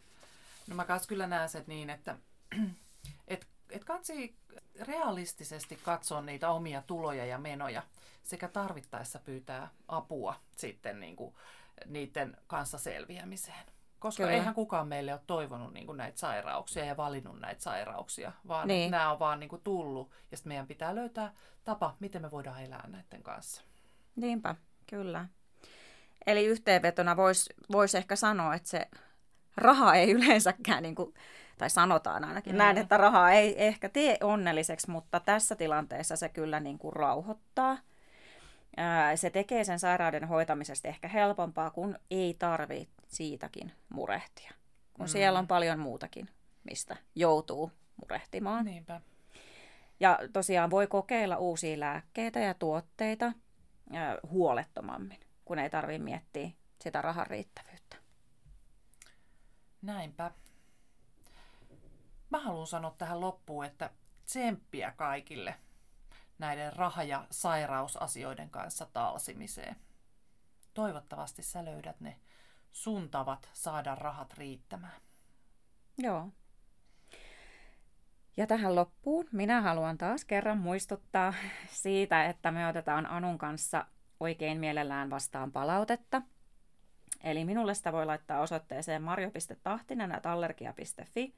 No 0.68 0.76
mä 0.76 0.86
kanssa 0.86 1.10
kyllä 1.10 1.28
näen 1.28 1.50
sen 1.50 1.64
niin, 1.68 1.90
että 1.90 2.16
et, 3.28 3.48
et 3.70 3.84
katsi 3.84 4.36
realistisesti 4.80 5.80
katsoa 5.84 6.22
niitä 6.22 6.50
omia 6.50 6.82
tuloja 6.82 7.26
ja 7.26 7.38
menoja 7.38 7.84
sekä 8.24 8.48
tarvittaessa 8.48 9.20
pyytää 9.20 9.68
apua 9.88 10.36
sitten 10.56 11.00
niin 11.00 11.16
kuin 11.16 11.36
niiden 11.86 12.38
kanssa 12.48 12.78
selviämiseen. 12.78 13.75
Koska 14.00 14.24
Kyllä. 14.24 14.38
eihän 14.38 14.54
kukaan 14.54 14.88
meille 14.88 15.14
ole 15.14 15.22
toivonut 15.28 15.74
niin 15.74 15.86
kuin 15.86 15.98
näitä 15.98 16.20
sairauksia 16.20 16.86
ja 16.86 16.98
valinnut 16.98 17.40
näitä 17.40 17.62
sairauksia, 17.62 18.32
vaan 18.48 18.68
niin. 18.68 18.92
nämä 18.92 19.12
on 19.12 19.20
vaan 19.20 19.40
niin 19.40 19.50
kuin 19.50 19.62
tullut. 19.62 20.12
Ja 20.32 20.38
sitten 20.38 20.50
meidän 20.50 20.68
pitää 20.68 20.96
löytää 20.96 21.34
tapa, 21.64 21.96
miten 22.00 22.22
me 22.22 22.32
voidaan 22.32 22.64
elää 22.64 22.88
näiden 22.88 23.24
kanssa. 23.24 23.62
Niinpä, 24.16 24.56
kyllä. 24.88 25.26
Eli 26.28 26.46
yhteenvetona 26.46 27.18
voisi 27.18 27.54
vois 27.72 27.96
ehkä 27.96 28.16
sanoa, 28.16 28.56
että 28.56 28.70
se 28.70 28.88
raha 29.58 29.96
ei 29.96 30.12
yleensäkään, 30.12 30.84
niin 30.84 30.96
kuin, 30.96 31.14
tai 31.58 31.70
sanotaan 31.70 32.24
ainakin 32.24 32.54
mm. 32.54 32.58
näin, 32.58 32.78
että 32.78 32.98
raha 32.98 33.32
ei 33.32 33.66
ehkä 33.66 33.90
tee 33.90 34.18
onnelliseksi, 34.24 34.92
mutta 34.92 35.20
tässä 35.20 35.56
tilanteessa 35.56 36.16
se 36.16 36.30
kyllä 36.30 36.60
niin 36.60 36.78
kuin 36.78 36.94
rauhoittaa– 36.94 37.78
se 39.16 39.30
tekee 39.30 39.64
sen 39.64 39.80
sairauden 39.80 40.28
hoitamisesta 40.28 40.88
ehkä 40.88 41.08
helpompaa, 41.08 41.70
kun 41.70 42.00
ei 42.12 42.36
tarvitse 42.40 42.95
siitäkin 43.16 43.72
murehtia. 43.90 44.52
Kun 44.94 45.06
mm. 45.06 45.10
siellä 45.10 45.40
on 45.40 45.48
paljon 45.48 45.80
muutakin, 45.80 46.30
mistä 46.64 46.98
joutuu 47.16 47.72
murehtimaan. 48.02 48.66
Niinpä. 48.66 49.02
Ja 50.00 50.20
tosiaan 50.34 50.70
voi 50.70 50.88
kokeilla 50.88 51.38
uusia 51.38 51.80
lääkkeitä 51.80 52.40
ja 52.40 52.54
tuotteita 52.54 53.32
huolettomammin, 54.30 55.20
kun 55.46 55.60
ei 55.60 55.70
tarvitse 55.70 56.04
miettiä 56.04 56.50
sitä 56.82 57.02
rahan 57.02 57.28
riittävyyttä. 57.28 57.98
Näinpä. 59.82 60.32
Mä 62.30 62.40
haluan 62.40 62.68
sanoa 62.68 62.96
tähän 62.98 63.22
loppuun, 63.22 63.66
että 63.66 63.90
tsemppiä 64.26 64.92
kaikille 64.92 65.56
näiden 66.40 66.74
raha- 66.74 67.04
ja 67.04 67.28
sairausasioiden 67.32 68.50
kanssa 68.50 68.88
talsimiseen. 68.94 69.76
Toivottavasti 70.74 71.44
sä 71.44 71.66
löydät 71.66 72.00
ne 72.00 72.20
sun 72.76 73.10
tavat 73.10 73.50
saada 73.54 73.96
rahat 73.96 74.34
riittämään. 74.34 75.02
Joo. 75.98 76.30
Ja 78.38 78.48
tähän 78.48 78.76
loppuun 78.76 79.28
minä 79.32 79.62
haluan 79.62 79.98
taas 79.98 80.26
kerran 80.26 80.58
muistuttaa 80.58 81.34
siitä, 81.68 82.26
että 82.26 82.52
me 82.52 82.68
otetaan 82.68 83.06
Anun 83.06 83.38
kanssa 83.38 83.86
oikein 84.20 84.60
mielellään 84.60 85.10
vastaan 85.10 85.52
palautetta. 85.52 86.22
Eli 87.24 87.46
minulle 87.46 87.74
sitä 87.74 87.94
voi 87.94 88.06
laittaa 88.06 88.42
osoitteeseen 88.42 89.04
marjo.tahtinen.allergia.fi 89.04 91.36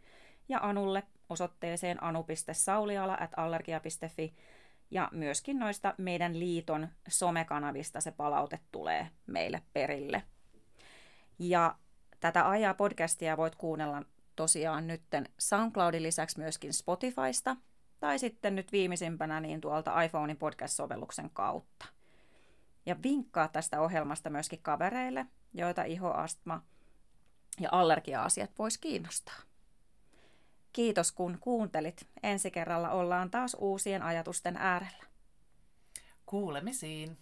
ja 0.50 0.60
Anulle 0.62 1.04
osoitteeseen 1.30 2.04
anu.sauliala.allergia.fi 2.04 4.36
ja 4.91 5.10
myöskin 5.12 5.60
noista 5.60 5.95
meidän 5.97 6.39
liiton 6.39 6.88
somekanavista 7.08 8.02
se 8.02 8.12
palaute 8.12 8.60
tulee 8.71 9.10
meille 9.28 9.62
perille. 9.73 10.23
Ja 11.39 11.76
tätä 12.19 12.50
ajaa 12.50 12.73
podcastia 12.73 13.38
voit 13.38 13.56
kuunnella 13.56 14.04
tosiaan 14.36 14.88
nytten 14.88 15.30
SoundCloudin 15.38 16.04
lisäksi 16.04 16.39
myöskin 16.39 16.73
Spotifysta 16.73 17.56
tai 18.00 18.19
sitten 18.19 18.56
nyt 18.56 18.71
viimeisimpänä 18.71 19.39
niin 19.39 19.62
tuolta 19.62 20.02
iPhonein 20.02 20.38
podcast-sovelluksen 20.38 21.30
kautta. 21.34 21.86
Ja 22.86 22.95
vinkkaa 23.04 23.47
tästä 23.47 23.82
ohjelmasta 23.82 24.30
myöskin 24.30 24.62
kavereille, 24.62 25.26
joita 25.54 25.84
ihoastma 25.84 26.62
ja 27.60 27.69
allergia-asiat 27.71 28.52
vois 28.60 28.78
kiinnostaa. 28.78 29.39
Kiitos 30.73 31.12
kun 31.12 31.38
kuuntelit. 31.41 32.08
Ensi 32.23 32.52
kerralla 32.52 32.89
ollaan 32.89 33.32
taas 33.32 33.58
uusien 33.60 34.04
ajatusten 34.04 34.58
äärellä. 34.58 35.04
Kuulemisiin. 36.26 37.17